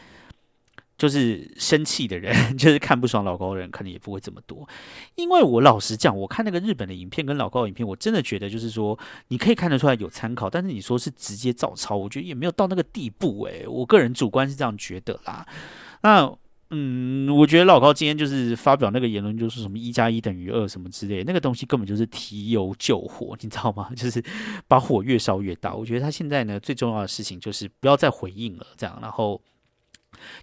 [0.99, 4.67] 就是生气的人， 就是看不爽老高的人，可能也不会这么多。
[5.15, 13.45] 因为我老实讲，我看那个日本的影片跟老高的影片，我真的觉得就是说，你可以看得出来有参考，但是你说是直接照抄，我觉得也没有到那个地步。
[13.45, 15.47] 诶，我个人主观是这样觉得啦。
[16.03, 16.33] 那
[16.71, 23.91] 嗯，我觉得老高今天就是发表那个言论，就是什么一加一等于二什么之类，那个东西根本就是提油救火，你知道吗？
[23.95, 24.25] 就是
[24.67, 25.75] 把火越烧越大。
[25.75, 29.41] 我觉得他现在呢，最重要的事情就是不要再回应了，这样，然后。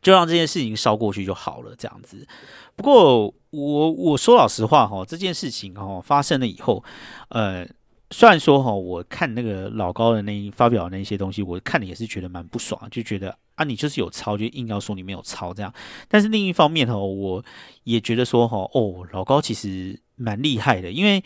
[0.01, 2.27] 就让这件事情烧过去就好了，这样子。
[2.75, 6.83] 不过我我说老实话哈，这件事情哈发生了以后，
[7.29, 7.67] 呃，
[8.09, 15.71] 虽然说哈，我看那个老高的那发表那些东西，我看的也是觉得蛮不爽，就觉得啊，你就是有抄，就硬要说你没有抄这样。
[16.07, 17.45] 但是另一方面哈，我
[17.83, 21.23] 也觉得说哈，哦，老高其实蛮厉害的，因为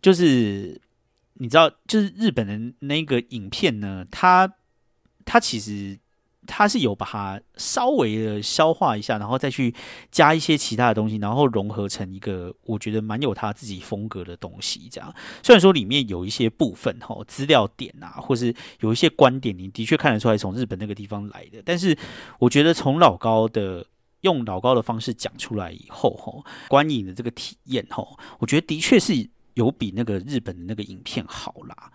[0.00, 0.80] 就是
[1.34, 4.54] 你知道，就是日本的那个影片呢，他
[5.24, 5.98] 他其实。
[6.46, 9.74] 他是有把它稍微的消化一下，然后再去
[10.10, 14.88] 加一些其他的东西，然后融合成一个我觉得蛮有他自己风格的东西。
[14.90, 21.60] 这样虽然说里面有一些部分哈资料点啊，或是有一些观点，你的确看得出来从日本那个地方来的。
[21.64, 21.96] 但是
[22.38, 23.84] 我觉得从老高的
[24.20, 28.06] 用老高的方式讲出来以后哈，观影的这个体验哈，
[28.38, 31.90] 我觉得的确是有比那个日本的那个影片好啦。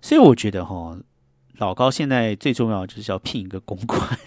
[0.00, 0.96] 所以我觉得哈。
[1.58, 4.18] 老高现在最重要就是要聘一个公关，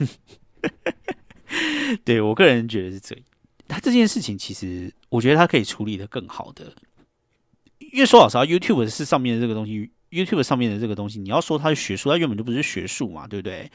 [2.05, 3.23] 对我个人觉得是这样。
[3.67, 6.71] 他这件事情其实我觉得他可以处理的更好的，
[7.79, 13.69] 因为说老实话，YouTube 是上面的这个东西，YouTube 上面的这个东西，你要说它是学术，它原本就不是学术嘛，对不对？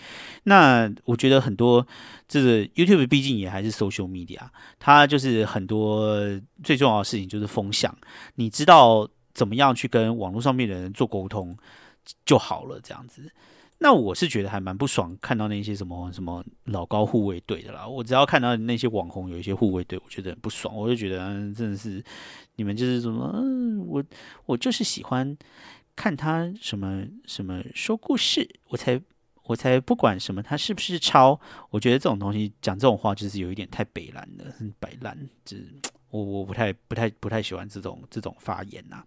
[0.44, 1.86] 那我觉得很多
[2.26, 4.40] 这个 YouTube 毕竟也还是 social media，
[4.78, 6.16] 它就是很多
[6.64, 7.94] 最重要的事情就是风向，
[8.36, 11.54] 你知道怎么样去跟网络上面的人做沟通。
[12.24, 13.30] 就好了，这样子。
[13.78, 17.84] 那我是觉得还蛮不爽，看到那些什么什么老高护卫队的啦。
[17.84, 20.72] 我只要看到那些网红有一些护卫队，我觉得很不爽。
[20.72, 21.18] 我就觉得
[21.52, 22.00] 真的是
[22.54, 23.42] 你们就是什么，
[23.88, 24.04] 我
[24.46, 25.36] 我就是喜欢
[25.96, 29.02] 看他什么什么说故事，我才
[29.42, 31.40] 我才不管什么他是不是抄。
[31.70, 34.44] 我觉得这种东西讲这种话就是有一点太北蓝了，
[34.78, 35.18] 白烂。
[35.44, 35.66] 就是
[36.10, 39.04] 我我不太不太不太喜欢这种这种发言呐。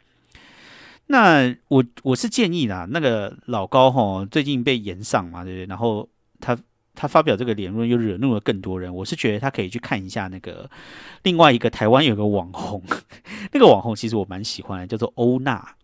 [1.08, 5.66] 那我我是建议啦，那个老高哈最近被延上嘛，对不对？
[5.68, 6.08] 然后
[6.40, 6.58] 他
[6.96, 10.70] 他发表这个言论又惹怒了更多人，我是觉得他可以去看一下那个
[11.24, 12.82] 另外一个台湾有个网红，
[13.54, 15.76] 那个网红其实我蛮喜欢的，叫做欧娜。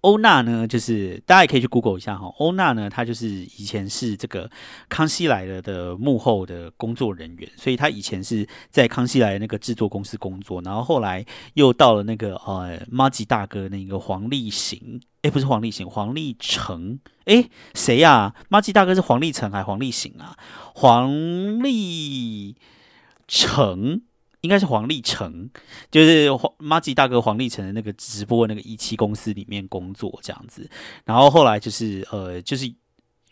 [0.00, 2.26] 欧娜呢，就是大家也可以去 Google 一下哈。
[2.38, 4.48] 欧娜呢，她就是以前是这个
[4.88, 18.34] 《康熙来了》的幕后的工作人员，所以她以前是在《康熙来》那个制作公司工作，然后后来又到了那个呃马吉大哥那个黄立行，哎，不是黄立行，黄立成，哎，谁呀？
[18.48, 20.36] 马吉大哥是黄立成还是黄立行啊？
[20.74, 22.56] 黄立
[23.28, 24.02] 成。
[24.42, 25.50] 应该是黄立成，
[25.90, 30.68] 就是黄马吉大哥黄立成的那个直播那个一期公司里面工作这样子，
[31.04, 32.76] 然后后来就是呃，就是因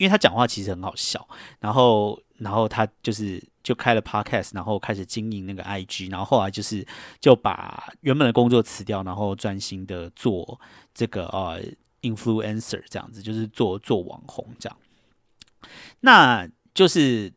[0.01, 1.29] 为他讲话其实很好笑，
[1.61, 6.85] 然后然后他就是就开了 podcast，然后开始经营那个 IG，然后后来就是
[7.21, 10.59] 就把原本的工作辞掉，然后专心的做
[10.93, 11.63] 这个呃
[12.03, 14.77] influencer 这样子，就是做做网红这样，
[16.01, 17.33] 那就是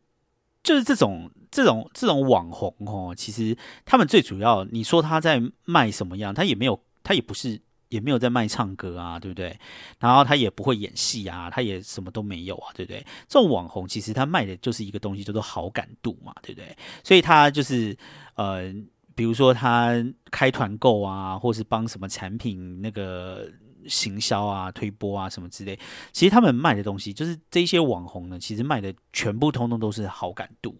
[0.62, 1.30] 就是这种。
[1.50, 6.32] 这种这种网红哦，其实他们最主要，你说他在卖什么样？
[6.32, 9.58] 他也没有，他也不是，也没有在卖唱歌啊，对不对？
[9.98, 13.04] 然后他也不会演戏啊，他也什么都没有啊，对不对？
[13.28, 16.76] 这种网红其实他卖的就是一个东西，叫做好感度嘛，对不对？
[17.02, 17.96] 所以他就是
[18.34, 18.72] 呃，
[19.14, 19.94] 比如说他
[20.30, 23.48] 开团购啊，或是帮什么产品那个。
[23.86, 25.78] 行销啊，推播啊，什么之类，
[26.12, 30.76] 其实他们卖的东西，就是这些网红呢，其实卖的全部通通都是好感度，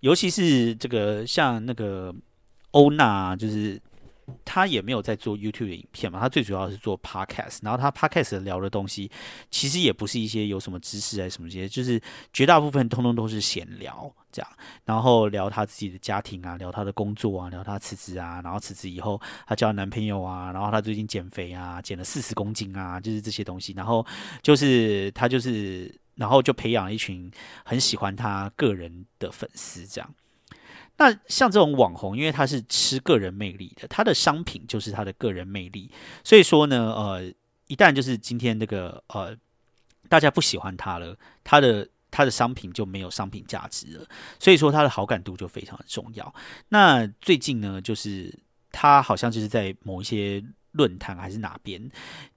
[0.00, 2.14] 尤其是这个像那个
[2.72, 3.80] 欧娜，就是。
[4.44, 9.10] 他也没有在做 YouTube 的影片嘛，他最主要是做 Podcast，然后他 Podcast 聊的东西
[9.50, 12.00] 其实也不是一些有什么知识啊什么这些，就是
[12.32, 14.48] 绝大部分通通都是闲聊这样，
[14.84, 24.06] 然后聊他自己的家庭啊，聊他的工作啊，聊他辞职啊，然后辞职以后他交男朋友啊，然后他最近减肥啊，减了四十公斤啊，就是这些东西，然后
[24.42, 27.32] 就是他就是然后就培养了一群
[27.64, 30.14] 很喜欢他个人的粉丝这样。
[30.98, 35.90] 那像这种网红，因为他是吃个人魅力的，他的商品就是他的个人魅力，
[36.22, 37.32] 所以说呢，呃，
[37.68, 39.34] 一旦就是今天这个呃，
[40.10, 44.06] 大家不喜欢他了，他的他的商品就没有商品价值了，
[44.38, 46.34] 所以说他的好感度就非常的重要。
[46.68, 48.38] 那最近呢，就是
[48.70, 51.90] 他好像就是在某一些论坛还是哪边。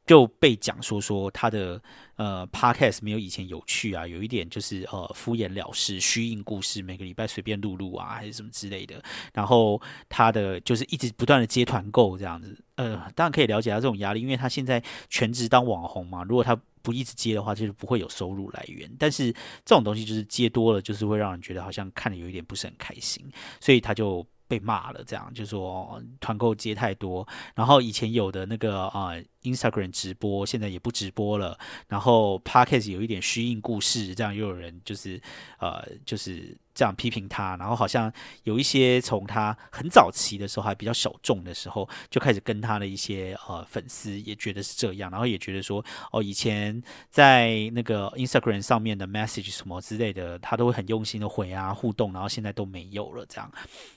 [0.06, 1.82] 就被讲说说他的
[2.18, 9.02] 呃 podcast 没有以前有趣啊，有一点就是呃敷衍了事、虚应故事，每个礼拜随便录录啊，还是什么之类的。
[9.34, 18.94] 然后他的就是一直不断的接团购这样子，呃，当然可以了解他这种压力，因为他现在全职当网红嘛，如果他不一直接的话，就是不会有收入来源。
[19.00, 19.32] 但是
[19.64, 23.26] 这种东西就是接多了，就是会让人觉得好像看的有一点不是很开心，
[23.62, 24.28] 所以他就。
[24.54, 35.22] 被骂了，这样就说团购接太多，然后以前有的那个啊，Instagram 直播现在也不直播了，然后 Podcast 有一点虚应故事，这样又有人就是
[35.60, 36.58] 呃就是。
[36.76, 38.12] 这样批评他，然后好像
[38.46, 46.82] 有一些从他很早期的时候还比较小众的时候就开始跟他的一些呃粉丝也觉得是这样，然后也觉得说哦以前
[47.12, 53.52] 在那个 Instagram 上面的 message 什么之类的，他都会很用心的回啊互动，然后现在都没有了这样，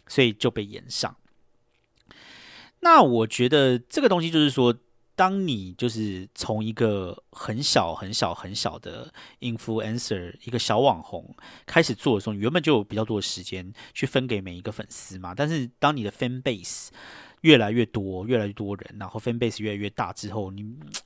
[0.06, 1.16] 所以就被延上。
[2.80, 4.76] 那我觉得这个东西就是说。
[5.16, 9.10] 当你就是从一个很小很小很小的
[9.40, 15.34] influencer 一个小网红开始做的时候，你原本就有比较多的时间去分给每一个粉丝嘛。
[15.34, 16.88] 但是当你的 fan base
[17.40, 20.62] 越来越多，越来越多人，然后 fan base 越来越大之后，你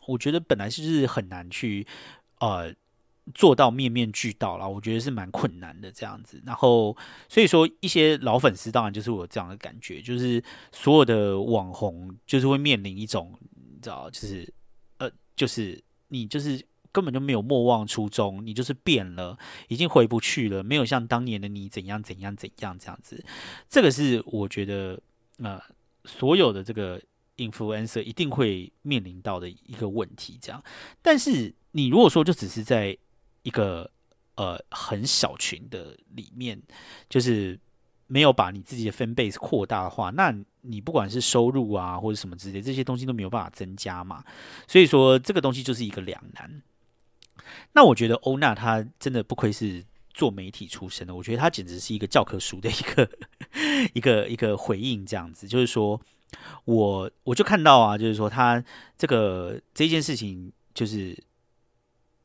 [0.09, 1.87] 我觉得本来就是很难去
[2.41, 2.75] 呃
[3.33, 4.69] 做到面面俱到了。
[4.69, 6.43] 我觉得是蛮困难的这样子。
[6.45, 6.97] 然后
[7.29, 10.43] 所以说一些老粉丝当然就是我这样的感觉，就是
[10.73, 13.39] 所有的网红就是会面临一种。
[13.81, 14.53] 知道，就是，
[14.99, 23.25] 呃，就是你就是根本就没有莫忘初衷，你就是变了，已经回不去了，没有像当年的你怎样怎样怎样这样子。
[23.69, 25.01] 这个是我觉得，
[25.39, 25.61] 呃，
[26.05, 27.01] 所有的这个
[27.37, 30.39] influencer 一定会面临到的一个问题。
[30.41, 30.63] 这样，
[31.01, 32.97] 但是你如果说就只是在
[33.43, 33.91] 一个
[34.35, 36.61] 呃很小群的里面，
[37.09, 37.59] 就是
[38.07, 40.37] 没有把你自己的 fan base 扩大的话，那。
[40.63, 44.25] 你不管是收入啊，或者什么之类，这些东西都没有办法增加嘛，
[44.67, 46.63] 所以说这个东西就是一个两难。
[47.73, 53.11] 那我觉得欧娜她真的不愧是做媒体出身的，我觉得她简直是一个教科书的一个
[53.95, 56.01] 一个一个回应，这样子就是说，
[56.65, 58.63] 我我就看到啊，就是说他
[58.97, 61.17] 这个这件事情就是。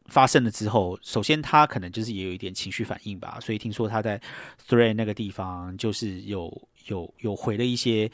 [0.07, 4.21] 发生了之后，首先他可能就是也有一点情绪反应吧，所以听说他在
[4.67, 6.45] Three 那个地方就是有
[6.85, 8.09] 有有回了一些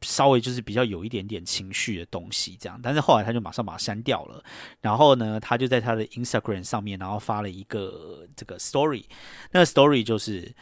[0.00, 4.42] 稍微就是比较有一点点情绪的东西，这样，但是后来他就马上把它删掉了。
[4.80, 9.04] 然后呢，他就在他的 Instagram 上面，然后发了一个这个 Story，
[9.50, 10.54] 那个 Story 就是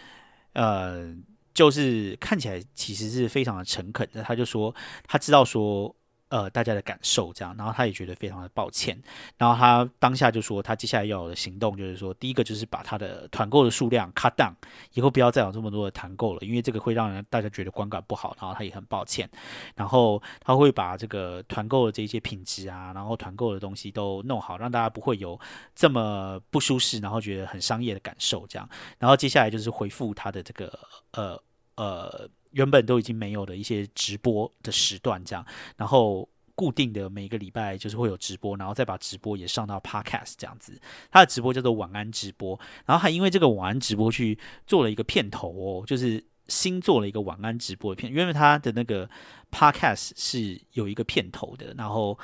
[0.55, 1.15] 呃，
[1.53, 4.75] 就是看起来其实是非常的诚恳的，他就说
[5.07, 5.95] 他知道说。
[6.31, 8.97] 呃，大家的感受这样，然后他也觉得非常的抱歉，
[9.37, 14.53] 然后他当下就说，他接下来要有的行动就是说，第一个就是把他的团购的数量 cut down，
[14.95, 19.29] 以后不要再有这么多的团购了，因为这个会让人大家觉得观感不好，然后他也很抱歉，
[19.75, 25.37] 然后他会把这个团购的这些品质啊，然后团购的东西都弄好，让大家不会有
[25.75, 28.69] 这么不舒适，然后觉得很商业的感受这样，
[29.01, 30.79] 然后接下来就是回复他的这个
[31.11, 31.43] 呃
[31.75, 32.29] 呃。
[32.53, 35.45] 原本都已经没有的一些直播的时段，这样，
[35.77, 40.81] 然后固定的每个礼拜就是会有直播，然后再把直播也上到 Podcast 这样子。
[41.11, 49.09] 他的直播叫做晚安直播，然后还因为这个晚安直播去做了一个片头哦，就是新做了一个晚安直播的片，因为他的那个
[49.51, 52.19] Podcast 是有一个片头的，然后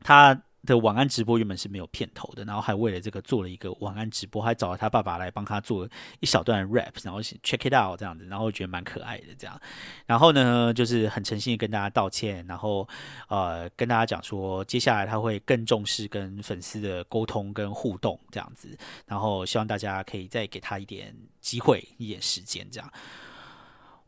[0.00, 0.42] 他。
[0.66, 5.88] 的晚安直播原本是没有片头的，然后还为了这个做了一个晚安直播，还找了他爸爸来帮他做
[6.20, 9.60] 一小段 rap，然后 check it out 这样子，然后觉得蛮可爱的这样。
[10.06, 12.88] 然后呢，就是很诚心的跟大家道歉，然后
[13.28, 22.92] 呃跟大家讲说，接下来他会更重视跟粉丝的沟通跟互动这样子，然后希望大家可以再给他一点机会、一点时间这样。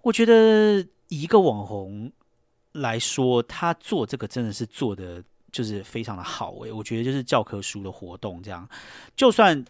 [0.02, 2.11] 我觉得一个网红
[2.72, 5.22] 来说，他做这个真的是做的。
[5.57, 8.68] 就是非常的好诶，我觉得就是教科书的活动这样，
[9.16, 9.64] 就算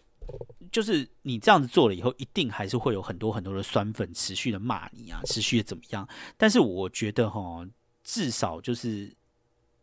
[0.72, 6.09] 就是你这样子做了以后，一定还是会有很多很多的酸粉持续的骂你啊，持续的怎么样？
[6.37, 7.64] 但是我觉得哈，
[8.03, 9.14] 至少就是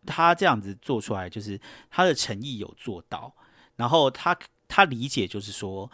[0.05, 1.57] 他这样子做出来，就是
[1.89, 3.33] 他的诚意有做到，
[3.77, 4.37] 然后他
[4.67, 5.89] 他理解就是说。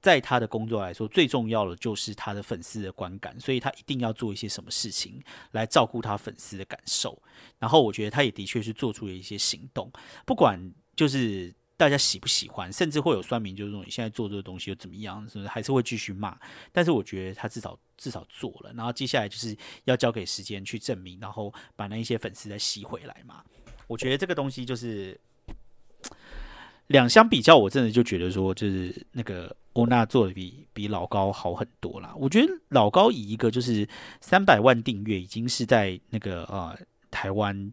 [0.00, 5.20] 在他的工作来说，最重要的就是他的粉丝的观感，所以他一定要做一些什么事情
[5.52, 7.20] 来照顾他粉丝的感受。
[7.58, 9.90] 然后我觉得他也的确是做出了一些行动，
[10.24, 16.38] 不管就是大家喜不喜欢，甚至会有酸民就是说你现在做这个东西又怎么样，是不是还是会继续骂？
[16.72, 23.44] 但是我觉得他至少至少做了，然后接下来就是要交给时间去证明，然后把那一些粉丝再吸回来嘛。
[23.86, 25.18] 我觉得这个东西就是
[26.88, 32.12] 两相比较，我真的就觉得说，就是那个欧娜做的比比老高好很多啦。
[32.16, 33.88] 我觉得老高以一个就是
[34.20, 36.76] 三百万订阅，已经是在那个呃
[37.10, 37.72] 台湾。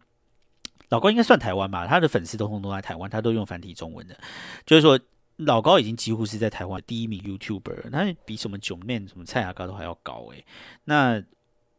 [0.88, 4.16] 老高应该算台湾吧，他的粉丝都通都在台湾，他都用繁体中文的。
[4.64, 4.96] 就是说，
[5.38, 10.44] 老高已经几乎是在台湾第一名 YouTuber，他比什么九面、什么蔡雅高都还要高诶。
[10.84, 11.20] 那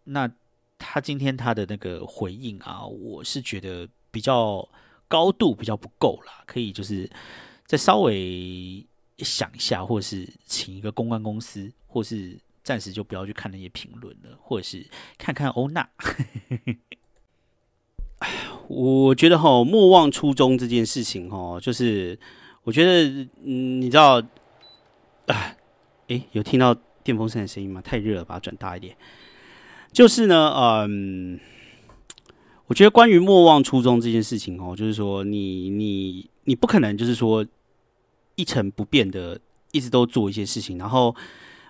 [0.04, 0.30] 那
[0.78, 4.68] 他今天他的那个回应啊，我是觉得比较
[5.08, 7.10] 高度比较不够啦，可以就是
[7.66, 8.86] 再稍微
[9.20, 14.86] 想一下，或是请一个公关公司，或是暂时就不要去看那些评论了，或者是
[15.18, 15.90] 看看欧娜。
[18.68, 22.20] 我觉得哈，莫忘初衷这件事情哈，就是
[22.64, 24.22] 我觉得，你知道，
[25.28, 25.56] 啊，
[26.08, 27.82] 诶，有听到电风扇的声音吗？
[27.82, 28.98] 太热了，把它转大一点。
[29.94, 31.40] 就是呢，嗯，
[32.68, 37.46] 我觉得关于莫忘初衷这件事情哦，就是说，你你你不可能就是说
[38.36, 39.40] 一成不变的
[39.72, 41.16] 一直都做一些事情，然后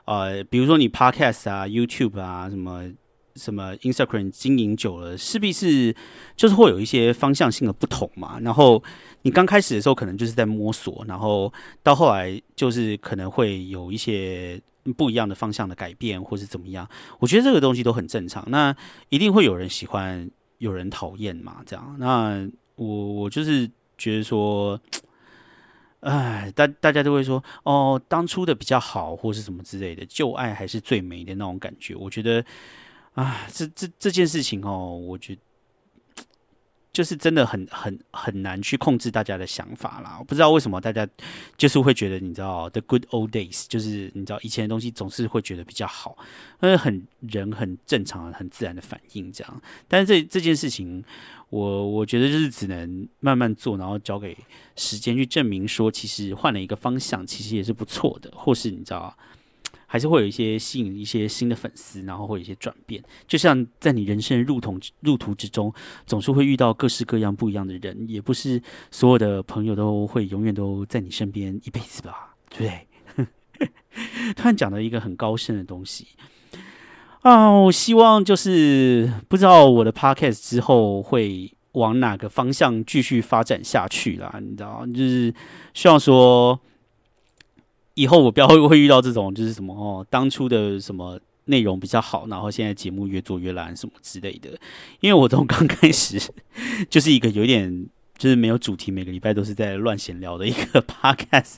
[0.05, 2.91] 呃，比如说你 Podcast 啊、YouTube 啊什么。
[3.37, 5.95] 什么 Instagram 经营久了，势必是
[6.35, 8.39] 就是会有一些方向性的不同嘛。
[8.39, 8.83] 然后
[9.21, 14.59] 你刚开始的时候可能就是在摸索，然后到后来就是可能会有一些
[14.97, 16.89] 不一样的方向的改变，或是怎么样。
[17.19, 18.43] 我觉得这个东西都很正常。
[18.47, 18.75] 那
[19.09, 20.27] 一定会有人喜欢，
[20.57, 21.63] 有人讨厌嘛。
[21.65, 24.79] 这样，那我我就是觉得说，
[26.01, 31.95] 哎，大大家都会说哦，当初的比较好，或是什么之类的，旧爱还是最美的那种感觉。
[31.95, 32.43] 我觉得。
[33.17, 35.41] 啊，这这这件事情哦，我觉得
[36.97, 40.15] 就是真的很很很难去控制大家的想法啦。
[40.17, 41.07] 我不知道为什么大家
[41.55, 46.17] 就是会觉得，你知道，the good old days，就是你知道以前的东西总是会觉得比较好，
[46.59, 49.61] 那很人很正常、很自然的反应这样。
[49.87, 51.03] 但是这这件事情，
[51.51, 54.35] 我我觉得就是只能慢慢做，然后交给
[54.75, 59.15] 时间去证明，说其实换了一个方向，其实也是不错的，或是你知道。
[59.88, 63.01] 还是会有一些吸引一些新的粉丝，然后会有一些转变。
[63.25, 65.73] 就像在你人生的路途路途之中，
[66.05, 68.61] 总是会遇到各式各样不一样的人，也不是
[68.91, 72.35] 所有的朋友都会永远都在你身边一辈子吧？
[72.51, 72.73] 对不
[73.57, 73.67] 对？
[74.35, 76.07] 突然讲到一个很高深的东西
[77.21, 77.49] 啊！
[77.49, 84.38] 我希望就是不知道我的 podcast 之后会往哪个方向继续发展下去啦。
[84.41, 85.33] 你知道，就是
[85.73, 86.59] 希望说。
[87.97, 94.51] 以后我不要会遇到这种，就是什么哦，当初的什么内容比较好，然后现在节目越做越烂什么之类的。
[94.99, 96.21] 因为我从刚开始
[96.91, 101.55] 就是一个有点就是没有主题，每个礼拜都是在乱闲聊的一个 podcast，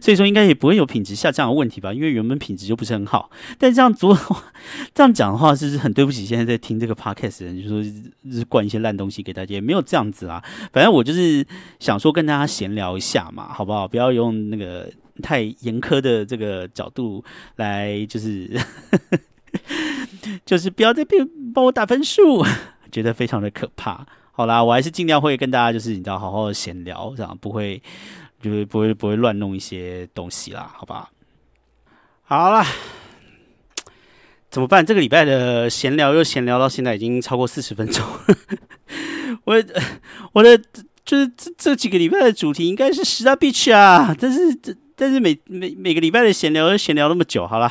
[0.00, 1.94] 所以说应该也不会有品质下降的问题吧？
[1.94, 3.30] 因为原本品质就不是很好。
[3.60, 4.18] 但这样做
[4.92, 7.80] 这样讲的话，是很对不起现在在听这个 podcast 的人，就说
[8.32, 10.42] 是灌一些烂东西给大家，也没有这样子啊。
[10.72, 11.46] 反正我就是
[11.78, 13.86] 想说跟大家闲聊一下嘛，好不好？
[13.86, 14.90] 不要用那个。
[15.20, 17.22] 太严苛的这个角度
[17.56, 18.48] 来，就是
[20.46, 22.46] 就是不要再变帮我打分数，
[22.90, 24.06] 觉得非常的可怕。
[24.30, 27.82] 好啦，我还是尽量会跟大家就是你知道好好的闲聊，这样不会
[28.40, 31.10] 就是不会不会乱弄一些东西啦，好吧？
[32.22, 32.66] 好啦，
[34.50, 34.86] 怎么办？
[34.86, 38.02] 这个礼拜的闲聊又闲聊到现在已经超过四十分钟，
[39.44, 39.62] 我
[40.32, 40.56] 我的
[41.04, 44.74] 就是这这几个礼拜的主题应该是十大 beach 啊，但是这。
[45.02, 47.68] 但是每每每个礼拜的闲聊都闲聊那么久，好了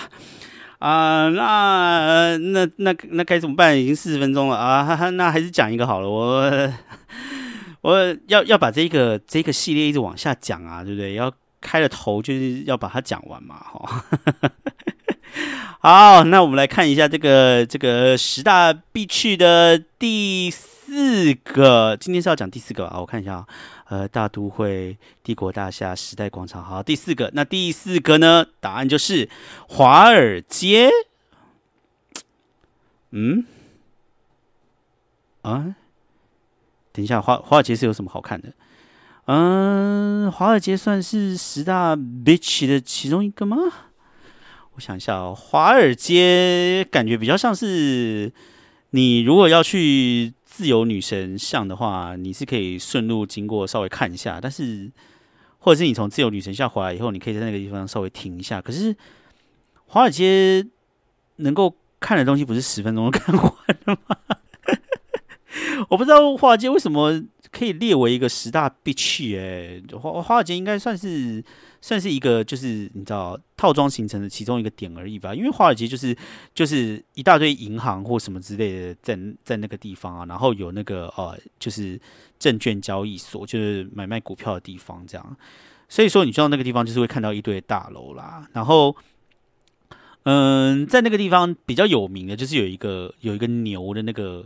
[0.79, 3.79] 啊，那那那那该怎么办？
[3.79, 6.09] 已经四十分钟了啊，那还是讲一个好了。
[6.09, 6.73] 我
[7.79, 11.13] 我要要把这个这个系列一直往下讲啊，对不对？
[11.13, 14.03] 要开了头就是要把它讲完嘛，哈。
[15.79, 20.51] 好，那我们来看一下这个这个十大必去的第
[20.91, 23.47] 四个，今天是要讲第四个啊，我看一下啊。
[23.87, 28.45] 呃，大都会、帝国大厦、时代广场，好，第四个，那第四个呢？
[28.59, 29.29] 答案就是
[29.69, 30.89] 华尔街。
[33.11, 33.45] 嗯，
[35.43, 35.75] 啊，
[36.91, 38.51] 等一下，华华尔街是有什么好看的？
[39.27, 43.55] 嗯，华尔街算是十大 bitch 的其中一个吗？
[44.73, 48.33] 我想一下哦，华尔街感觉比较像是
[48.89, 50.33] 你如果要去。
[50.51, 54.91] 自由女神像的话，你是可以顺路经过稍微看一下，但是
[55.59, 58.61] 或者是你从自由女神像回来以后，你可以在那个地方稍微停一下。
[58.61, 58.93] 可是
[59.87, 60.67] 华尔街
[61.37, 63.45] 能够看的东西不是十分钟看完
[63.85, 64.17] 了吗？
[65.87, 71.43] 我不知道华尔街为什么可以列为一个十大必去诶，华华尔街应该算是
[71.81, 75.35] 算是一个就是你知道套装形成的其中一个点而已吧。
[75.35, 76.15] 因为华尔街就是
[76.55, 81.99] 就是一大堆银行或什么之类的在在那个地方啊，然后有那个呃就是
[82.39, 85.37] 证券交易所，就是买卖股票的地方这样。
[85.89, 88.95] 所以说你知道那个地方就是会看到一堆大楼啦，然后。
[90.23, 94.45] 嗯，在那个地方比较有名的，就是有一个有一个牛的那个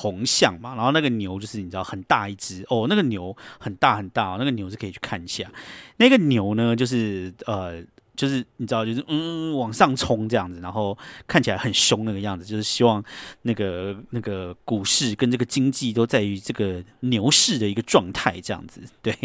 [0.00, 5.50] 铜像嘛，然后那个牛就是你知道很大一只哦，那个牛很大很大，那个牛是可以去看一下。
[5.96, 7.82] 那个牛呢，就是呃，
[8.14, 10.96] 就是你知道，就是嗯往上冲这样子，然后
[11.26, 13.02] 看起来很凶那个样子，就是希望
[13.42, 18.80] 那个那个股市跟这个经济都在于这个牛市的一个状态这样子。
[19.02, 19.18] 对，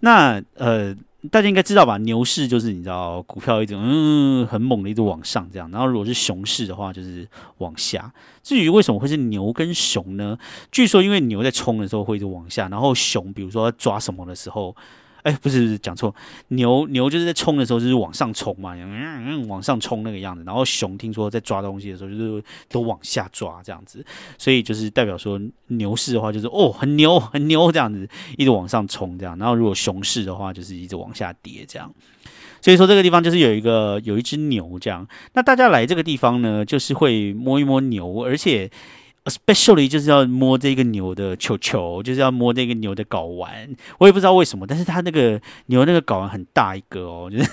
[0.00, 0.96] 那呃。
[1.30, 1.98] 大家应该知道吧？
[1.98, 8.12] 牛市就是你知道，股票一直嗯很猛的一直往上这样，然后如果是熊市的话，就是往下。
[8.42, 10.38] 至于为什么会是牛跟熊呢？
[10.72, 14.74] 据说因为牛在冲的时候会一直往下，然后熊比如说抓什么的时候。
[15.22, 16.14] 哎，不是不是讲错，
[16.48, 20.42] 牛牛就是在冲的时候就是往上冲嘛，嗯，往上冲那个样子。
[20.44, 24.04] 然后熊听说在抓东西的时候就是都往下抓这样子，
[24.38, 28.08] 所以就是代表说牛市的话就是哦很牛很牛这样子，
[28.38, 29.36] 一直往上冲这样。
[29.38, 31.92] 然后如果熊市的话就是一直往下跌这样。
[32.62, 35.06] 所以说这个地方就是有一个有一只牛这样。
[35.34, 38.70] 那大家来这个地方呢，就是会摸一摸牛，而且。
[39.24, 43.74] Especially 就是要摸这个牛的球球，就是要摸那个牛的睾丸。
[43.98, 47.50] 我也不知道为什么，但是他那个牛那个睾丸很大一个哦，就是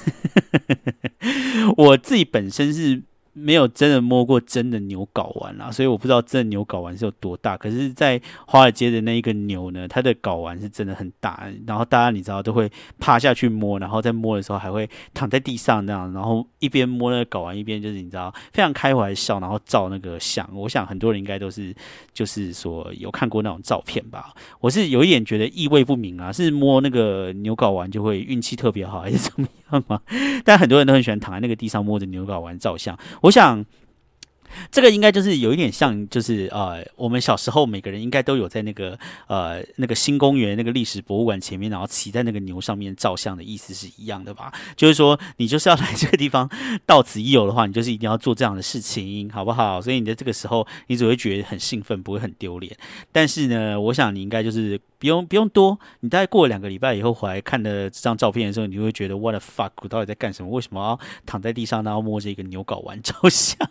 [1.78, 3.04] 我自己本身是。
[3.40, 7.56] 没有真的摸过真的牛睾丸啦，所以我不知道真的牛睾丸是有多大。
[7.56, 11.48] 可是，在华尔街的那一个牛呢，它的睾丸是真的很大。
[11.66, 20.48] 然后大家你知道都会趴下去摸，然后在摸的时候还会躺在地上那样，然后一边摸那个睾丸，一边就是你知道非常开怀笑，然后照那个相。
[20.54, 21.76] 我想很多人应该都是
[22.14, 24.34] 就是说有看过那种照片吧。
[24.60, 30.02] 我是有一点觉得意味不明啊，是摸那个牛睾丸就会运气特别好，还是怎么样吗？
[30.44, 32.98] 但很多人都很喜欢躺在那个地上摸着牛睾丸照相。
[33.22, 33.64] 我想，
[34.72, 44.52] 这个应该就是有一点像，就是呃，我们小时候每个人应该都有在那个呃那个新公园那个历史博物馆前面，然后骑在那个牛上面照相的意思是一样的吧？
[44.76, 46.50] 就是说，你就是要来这个地方
[46.86, 49.82] 到此一游的话，你就是一定要做这样的事情，好不好？
[49.82, 52.76] 所以你在这个时候，你只会觉得很兴奋，不会很丢脸。
[53.12, 60.50] 但是呢，我想你应该就是不用不用多，你大概过了两个礼拜以后回来看的这张照片的时候，你会觉得 What the fuck，我到底在干什么？
[60.50, 63.70] 为什么要躺在地上，然后摸着一个牛睾丸照相？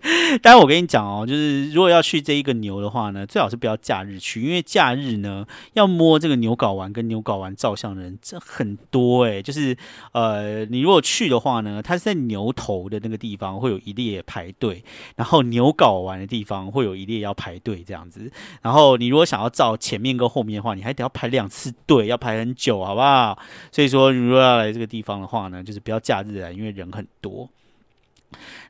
[0.40, 5.44] 但是，我跟你讲哦，就是如果要去这一个牛的话呢，最好是不要假日去，因为假日呢
[5.74, 9.42] 要摸这个牛睾丸跟牛睾丸照相的人真很多诶。
[9.42, 9.76] 就是
[10.12, 14.82] 呃，你如果去的话呢，它是在牛头的那个地方会有一列排队，
[15.16, 18.30] 然后牛睾丸的地方会有一列要排队这样子。
[18.62, 23.38] 然后你如果想要照前面跟后面的话，你还得要排两次队，要排很久，好不好？
[23.70, 27.50] 所以说，如果要来这个地方的话呢，就是不要假日来，因为人很多。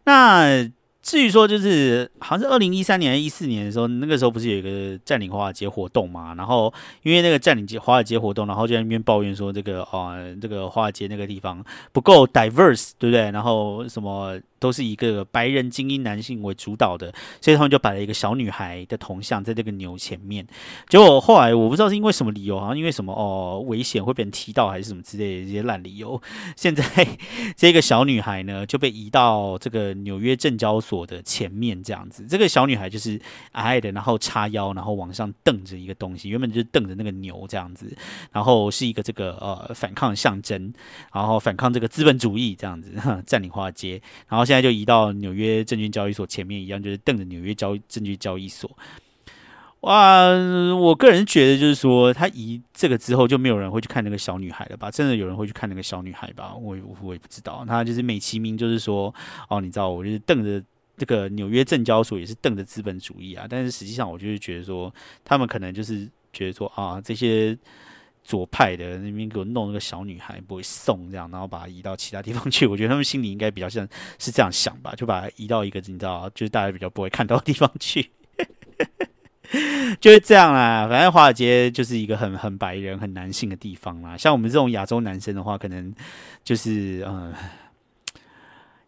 [0.04, 0.68] 那
[1.02, 6.34] 至于说，就是好像是二零一三年、一四年的时候，那个时候不是有一个占领华尔街活动嘛？
[6.34, 13.30] 然后因为那个占领华尔街活动，然后就在那边抱怨说，这个啊，这个华尔街那个地方不够 diverse，对不对？
[13.30, 14.38] 然后什么？
[14.58, 20.46] 都是一个白人精英男性为主导的，所以他们就摆了一个小女孩的铜像在这个牛前面。
[20.88, 26.20] 结果后来我不知道是因为什么理由，好像因为什么哦危险会被人踢到还是什么之类的这些烂理由。
[26.56, 26.84] 现在
[27.56, 32.26] 这个小女孩呢就被移到这个纽约证交所的前面这样子。
[32.28, 33.20] 这个小女孩就是
[33.52, 37.96] 矮矮的，然后叉腰，然后往上瞪着一个东西，原本就是瞪着那个牛这样子，
[38.32, 40.72] 然后是一个这个呃反抗象征，
[41.12, 42.92] 然后反抗这个资本主义这样子
[43.24, 44.47] 占领华尔街，然后。
[44.48, 48.68] 现在就移到纽约证券交易所前面一样，就是瞪着纽约交证券交易所。
[49.82, 50.26] 哇，
[50.74, 54.90] 我个人觉得就是说，他移这个之后，就没有人会去看那个小女孩了吧？
[54.90, 56.54] 真的有人会去看那个小女孩吧？
[56.56, 57.64] 我我也不知道。
[57.68, 59.14] 他就是美其名就是说，
[59.48, 60.60] 哦，你知道，我就是瞪着
[60.96, 63.46] 这个纽约证交所，也是瞪着资本主义啊。
[63.48, 64.92] 但是实际上，我就是觉得说，
[65.24, 67.56] 他们可能就是觉得说啊，这些。
[68.28, 72.66] 左派的那边给我弄那个小女孩，不会送这样，然后把它移到其他地方去。
[72.66, 78.10] 我觉得他们心里应该比较像是这样想吧，就把它移到一个你知道，就是大家比较不会看到的地方去，
[79.98, 80.86] 就是这样啦。
[80.86, 84.14] 反正华尔街就是一个很很白人、很男性的地方啦。
[84.14, 85.94] 像我们这种亚洲男生的话，可能
[86.44, 87.32] 就是嗯。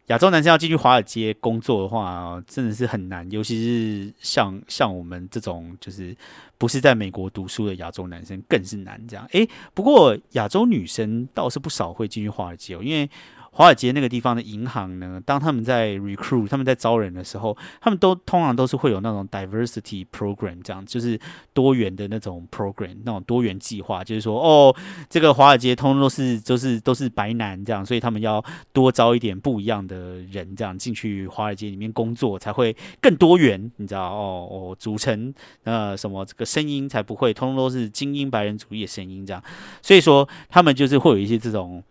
[0.06, 6.12] 亚洲男生要进去华尔街工作的话，真的是很难，尤其是像像我们这种就是
[6.60, 9.00] 不是在美国读书的亚洲男生，更是难。
[9.08, 13.08] 这样，诶，不过亚洲女生倒是不少会进去华尔街哦，因为
[13.52, 21.18] 华尔街那个地方的银行呢，当他们在 recruit 他们在招人的时候，他们都通常都是会有那种 diversity program，这样就是
[21.52, 24.74] 多元的那种 program，那种多元计划，就是说哦，
[25.08, 28.42] 这个华尔街通通都是都是都是白男这样，所以他们要
[28.72, 35.34] 多招一点不一样的人，这样进去华尔街里面工作才会更多元，你知道哦哦，组成
[35.64, 39.42] 呃什么这个声音才不会通通都是精英白人主义的声音这样，
[39.82, 41.82] 所以说他们就是会有一些这种。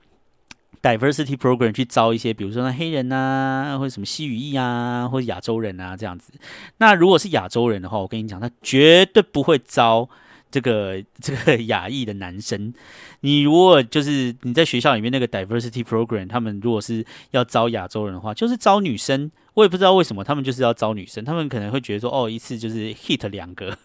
[0.82, 6.32] Diversity program 去招一些，比如说那黑人呐，或者什么西语裔啊，或者亚洲人啊这样子。
[6.78, 10.10] 那如果是亚洲人的话，我跟你讲，他绝对不会招
[10.50, 12.74] 这个 这个亚裔的男生。
[13.22, 19.30] 你如果就是你在学校里面那个 diversity program，他们如果是要招亚洲人的话，就是招女生。
[19.56, 23.78] 我也不知道为什么他们就是要招女生，他们可能会觉得说，哦，一次就是 hit 两个，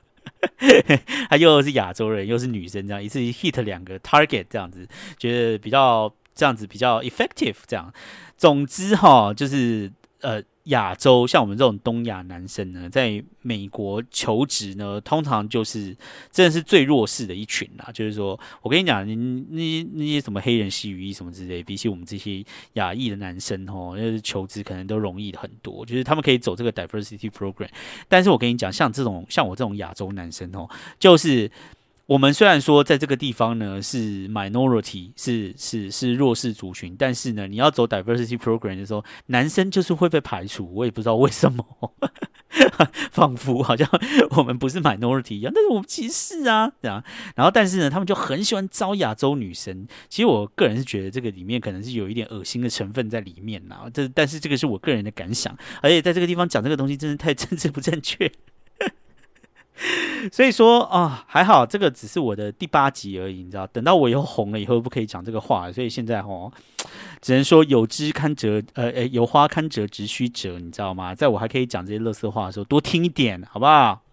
[1.28, 4.86] 他又是亚洲人又是女生，这样一次 hit 两个 target 这样子，
[5.18, 6.14] 觉得比较。
[6.34, 7.92] 这样子比较 effective，这样，
[8.36, 15.94] 总之哈，就是呃，亚洲像我们这种东亚男生呢，在美国求职呢，通常就是
[16.32, 17.90] 真的是最弱势的一群啦。
[17.92, 19.14] 就是说我跟你讲，你
[19.50, 25.84] 那些那些什么黑人、西语裔什么之类，比起我们这些亚裔的男生哦，就是求职可能都容易很多。
[25.84, 27.68] 就是他们可以走这个 diversity program，
[28.08, 30.68] 但是我跟你讲，像这种像我这种亚洲男生哦，
[30.98, 31.50] 就是。
[32.06, 40.70] 我们虽然说在这个地方呢是 minority，是是是弱势族群，但是呢，你要走 diversity program 的时候，男生就是会被排除。
[40.74, 41.64] 我也不知道为什么，
[43.10, 43.88] 仿佛好像
[44.36, 47.02] 我们不是 minority 一样，但是我们其实啊，这样。
[47.36, 49.86] 然后，但是呢，他们就很喜欢招亚洲女生。
[50.10, 53.88] 其实我个人是觉得这个里面可能是有一点恶心的成分在里面呐。
[53.94, 58.30] 这但是这个是我个人的感想，而且在这个地方讲这个东西真的太 政治不正确。
[60.32, 66.50] 所以说啊，还好这个只是我的第八集而已，你知道，等到我以后红了以后，不可以讲这个话，所以现在哦，
[67.20, 71.14] 只能说有枝堪折，呃，诶，有花堪折直须折，你知道吗？
[71.14, 74.03] 在我还可以讲这些乐色话的时候，多听一点，好不好？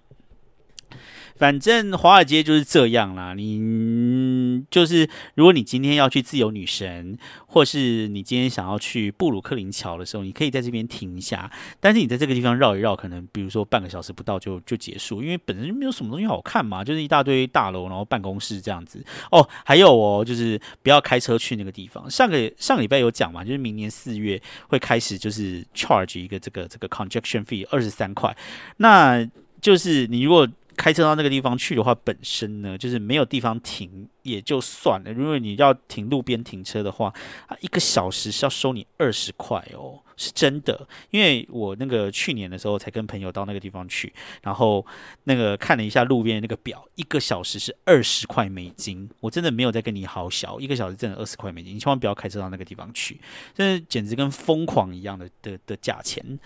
[1.38, 7.18] 反正华尔街就是这样啦，你就是如果你今天要去自由女神，
[7.48, 11.52] 或是你今天想要去布鲁克林桥的时候，你可以在这边停一下。
[11.80, 19.04] 但是你在这个地方绕一绕，可能比如说半个小时不到就就结束，因为本身就没有什么东西好看嘛，就是一大堆大楼，然后办公室这样子。
[19.32, 22.08] 哦，还有哦，就是不要开车去那个地方。
[22.08, 28.38] 上个上个礼拜有讲嘛，就是明年四月会开始就是 charge 一个这个这个 congestion fee 二十三块，
[28.78, 29.28] 那
[29.60, 30.48] 就是你如果。
[30.82, 35.14] 开车到那个地方去的话，本身呢就是没有地方停也就算了。
[35.14, 37.14] 如果你要停路边停车的话，
[37.46, 40.88] 啊，一个小时是要收你二十块哦，是真的。
[41.12, 44.12] 因为我那个去年的时候才跟朋友到那个地方去，
[44.42, 44.84] 然后
[45.26, 49.08] 那个看了一下路边那个表，一个小时是二十块美金。
[49.20, 53.22] 我真的没有在跟你好小，一个小时挣二十块美金，你千万不要开车到那个地方去，
[53.54, 56.40] 这简直跟疯狂一样的的的价钱。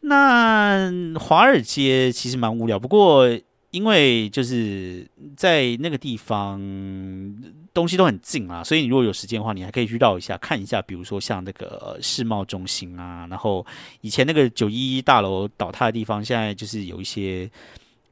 [0.00, 3.26] 那华尔街其实蛮无聊，不过
[3.70, 6.60] 因为就是在那个地方
[7.72, 13.64] 东西都很近啊，所以你如果有时间的话，你还可以去绕一下看一下，比如说像那个世贸中心啊，然后
[14.00, 17.50] 以前那个九一一大楼倒塌的地方，现在就是有一些。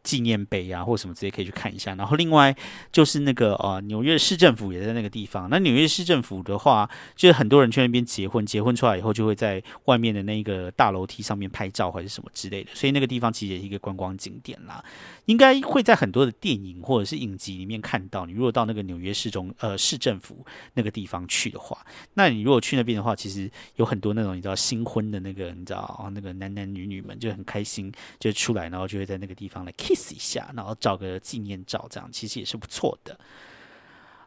[0.09, 1.94] 纪念碑啊，或什么直接可以去看一下。
[1.96, 2.56] 然后另外
[2.90, 5.50] 就是那个呃，纽约市政府也在那个地方。
[5.50, 12.70] 那纽约市政府的话，就是很多人去那边结婚，结婚出来以后就会在外面的那个大楼梯上面拍照或者什么之类的。
[12.72, 14.82] 所以那个地方其实也是一个观光景点啦。
[15.26, 18.24] 应该会在很多的电影或者是影集里面看到。
[18.24, 21.76] 你如果到那个纽约市中呃市政府那个地方去的话，
[22.14, 33.18] 那你如果去那边的话，其实有很多那种你知道新婚的那个你知道那个男男女女们就很开心，就出来然后就会在那个地方来 kiss 一下，然后照个纪念照，这样其实也是不错的。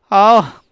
[0.10, 0.64] 好，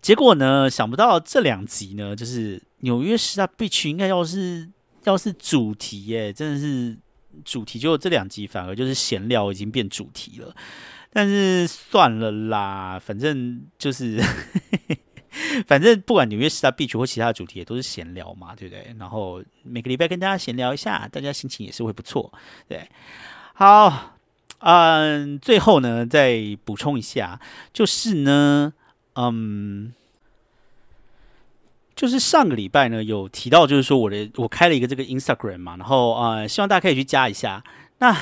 [0.00, 4.68] 结果呢，想不到这两集呢，就是纽约十大必去，应该要是
[5.04, 6.98] 要是主题耶，真的是。
[7.46, 10.54] 主题就这两集，反而就是闲聊已经变主题了。
[11.10, 14.20] 但是算了啦，反正就是，
[15.66, 18.94] 反正不管纽约 Star Beach 或其他主题，也都是闲聊嘛，对不对？
[18.98, 22.30] 然后每个礼拜跟大家闲聊一下，大家心情也是会不错。
[22.68, 22.86] 对，
[23.54, 24.16] 好，
[24.60, 27.40] 嗯，最后呢，再补充一下，
[27.72, 28.72] 就是呢，
[29.14, 29.92] 嗯。
[31.94, 37.62] 就是上个礼拜呢，有提到，就是说我的我开了一个这个 Instagram 嘛，然后呃，希望大家可以去加一下。
[37.98, 38.16] 那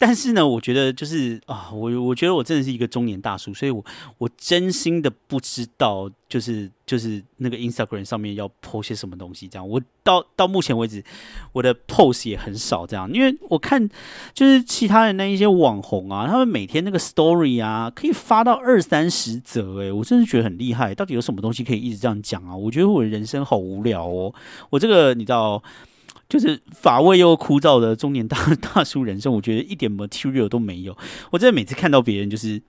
[0.00, 3.84] 但是呢，我觉得就是啊，我我觉得我真的是一个中年大叔，所以我
[4.18, 9.48] 我真心的不知道，就是就是那个 Instagram 上面要 po 些什么东西。
[9.48, 11.02] 这样，我到到目前为止，
[11.52, 13.88] 我的 post 也很少这样，因为我看
[14.32, 20.94] 就是其他的那一些网红啊，他们每天那个 story 啊，可以发到二三十则，诶，我真的觉得很厉害。
[20.94, 22.56] 到底有什么东西可以一直这样讲啊？
[22.56, 24.32] 我觉得我的人生好无聊哦，
[24.70, 25.60] 我这个你知道。
[26.28, 30.96] 就是乏味又枯燥的中年大 大叔人生，我觉得一点 material 都没有。
[31.30, 32.62] 我真的每次看到别人就是。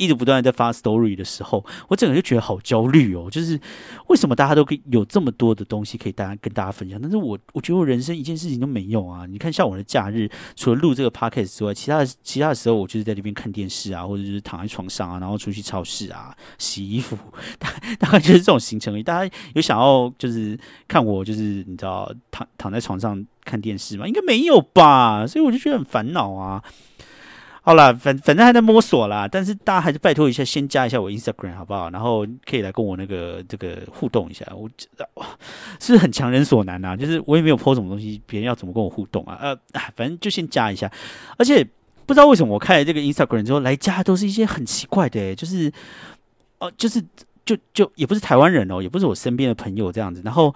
[0.00, 3.28] 一直不断的在发 story 的时候，我整个就觉得好焦虑哦。
[3.30, 3.60] 就是
[4.08, 9.26] 为什么大家都可以有这么多的东西可以大家跟大家分享，但是我我觉得我人生一件事情都没有啊。
[9.26, 17.18] 你看，像我的假日，除了录这个 podcast 之外，其他的其他的时候，我就是在这边看电视啊，或者是躺在床上啊，然后出去超市啊，洗衣服，
[17.60, 19.00] 大大概就是这种行程。
[19.02, 24.06] 大家有想要就是看我就是你知道躺躺在床上看电视吗？
[24.06, 25.26] 应该没有吧。
[25.26, 26.62] 所以我就觉得很烦恼啊。
[27.62, 31.90] 好了，反反正还在摸索啦，但是大家还是拜托一下，先加一下我 Instagram 好不好？
[31.90, 34.46] 然后可以来跟我那个这个互动一下。
[34.54, 34.68] 我
[35.14, 35.26] 哇，
[35.78, 39.36] 是很强人所难啊，就是我也没有 po 什么东西，别人要怎么跟我互动啊？
[39.40, 39.56] 呃，
[39.94, 40.90] 反正就先加一下。
[41.36, 41.62] 而且
[42.06, 45.70] 不知道为什么我开了这个 Instagram 之后，来加都是一些很奇怪的，就是
[46.60, 47.04] 哦，就是
[47.44, 50.22] 就就也不是台湾人哦，也不是我身边的朋友这样子。
[50.24, 50.54] 然后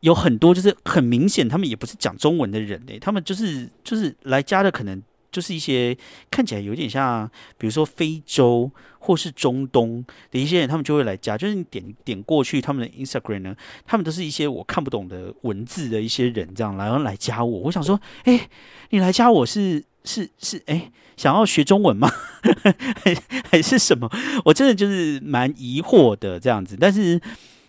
[0.00, 5.02] 有很多就是很明显，他们也不是讲中文的人诶，他们就是就是来加的可能。
[5.30, 5.96] 就是一些
[6.30, 11.36] 看起来有点像，比如说非洲或是中东的一些人，他们就会来加。
[11.36, 13.56] 就是你点点过去，他们的 Instagram 呢，
[13.86, 17.58] 他们都是一些我看不懂的文字的一些人，这样然后来加我。
[17.60, 18.48] 我想说，哎，
[18.90, 22.10] 你来加我是是是，哎，想要学中文吗？
[23.04, 23.14] 还
[23.50, 24.10] 还是什么？
[24.46, 26.76] 我真的就是蛮疑惑的这样子。
[26.78, 27.20] 但是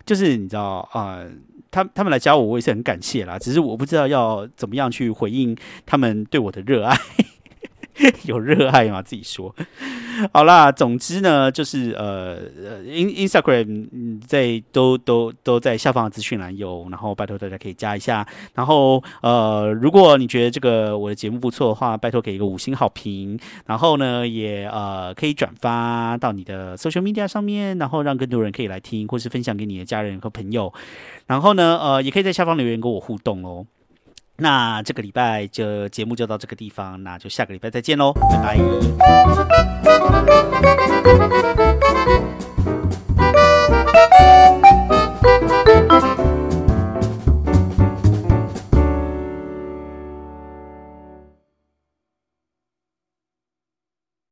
[0.06, 1.22] 就是你知道啊，
[1.70, 3.38] 他他们来加我，我也是很感谢啦。
[3.38, 5.56] 只是我不知道要怎么样去回应
[5.86, 6.96] 他们对我的热爱。
[8.24, 9.02] 有热爱吗？
[9.02, 9.54] 自己说。
[10.32, 12.36] 好啦，总之呢，就是呃
[12.84, 18.26] ，In Instagram 在都都都在下方的资讯栏有，然后拜托大家可以加一下。
[18.54, 23.38] 然后呃，如果你觉得这个我的节目不错的话，拜托给一个五星好评。
[23.66, 30.72] 然后呢，也呃可以转发到你的 social media 上面，然后让更多人可以来听，或是分享给你的家人和朋友。
[31.26, 33.64] 然后呢，呃，也可以在下方留言跟我互动哦。
[34.40, 38.58] 那这个礼拜就节目就到这个地方，那就下个礼拜再见喽，拜拜。